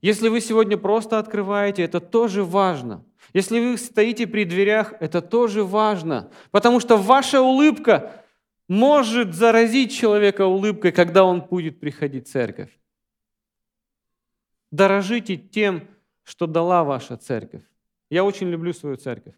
Если 0.00 0.28
вы 0.28 0.40
сегодня 0.40 0.76
просто 0.76 1.20
открываете, 1.20 1.84
это 1.84 2.00
тоже 2.00 2.42
важно. 2.42 3.04
Если 3.32 3.60
вы 3.60 3.78
стоите 3.78 4.26
при 4.26 4.44
дверях, 4.44 4.94
это 4.98 5.22
тоже 5.22 5.62
важно. 5.62 6.32
Потому 6.50 6.80
что 6.80 6.96
ваша 6.96 7.40
улыбка 7.40 8.24
может 8.66 9.36
заразить 9.36 9.92
человека 9.92 10.46
улыбкой, 10.46 10.90
когда 10.90 11.22
он 11.22 11.42
будет 11.42 11.78
приходить 11.78 12.26
в 12.26 12.32
церковь. 12.32 12.76
Дорожите 14.72 15.36
тем, 15.36 15.86
что 16.24 16.48
дала 16.48 16.82
ваша 16.82 17.16
церковь. 17.16 17.62
Я 18.12 18.24
очень 18.24 18.50
люблю 18.50 18.74
свою 18.74 18.96
церковь. 18.96 19.34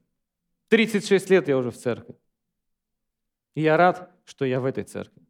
36 0.66 1.30
лет 1.30 1.46
я 1.46 1.56
уже 1.56 1.70
в 1.70 1.76
церкви. 1.76 2.16
И 3.54 3.62
я 3.62 3.76
рад, 3.76 4.10
что 4.24 4.44
я 4.44 4.58
в 4.58 4.64
этой 4.64 4.82
церкви. 4.82 5.22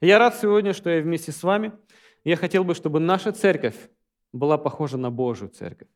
Я 0.00 0.18
рад 0.18 0.34
сегодня, 0.34 0.72
что 0.72 0.88
я 0.88 1.02
вместе 1.02 1.30
с 1.30 1.42
вами. 1.42 1.72
Я 2.24 2.36
хотел 2.36 2.64
бы, 2.64 2.74
чтобы 2.74 2.98
наша 2.98 3.32
церковь 3.32 3.76
была 4.32 4.56
похожа 4.56 4.96
на 4.96 5.10
Божью 5.10 5.48
церковь. 5.48 5.88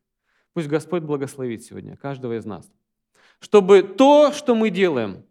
Пусть 0.53 0.67
Господь 0.67 1.01
благословит 1.01 1.63
сегодня 1.63 1.97
каждого 1.97 2.37
из 2.37 2.45
нас. 2.45 2.71
Чтобы 3.39 3.81
то, 3.81 4.31
что 4.31 4.53
мы 4.53 4.69
делаем, 4.69 5.25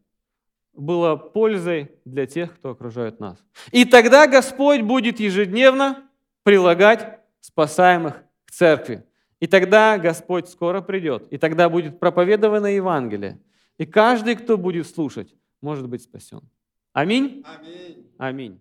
было 0.73 1.15
пользой 1.15 1.93
для 2.05 2.27
тех, 2.27 2.53
кто 2.57 2.71
окружает 2.71 3.21
нас. 3.21 3.39
И 3.71 3.85
тогда 3.85 4.27
Господь 4.27 4.81
будет 4.81 5.21
ежедневно 5.21 6.03
прилагать 6.43 7.21
спасаемых 7.41 8.25
к 8.45 8.51
церкви. 8.51 9.07
И 9.41 9.47
тогда 9.47 9.99
Господь 9.99 10.49
скоро 10.49 10.83
придет, 10.83 11.27
и 11.31 11.39
тогда 11.39 11.69
будет 11.69 11.99
проповедовано 11.99 12.67
Евангелие. 12.67 13.41
И 13.79 13.87
каждый, 13.87 14.37
кто 14.37 14.59
будет 14.59 14.87
слушать, 14.87 15.35
может 15.63 15.89
быть 15.89 16.03
спасен. 16.03 16.43
Аминь? 16.93 17.43
Аминь. 17.47 18.11
Аминь. 18.19 18.61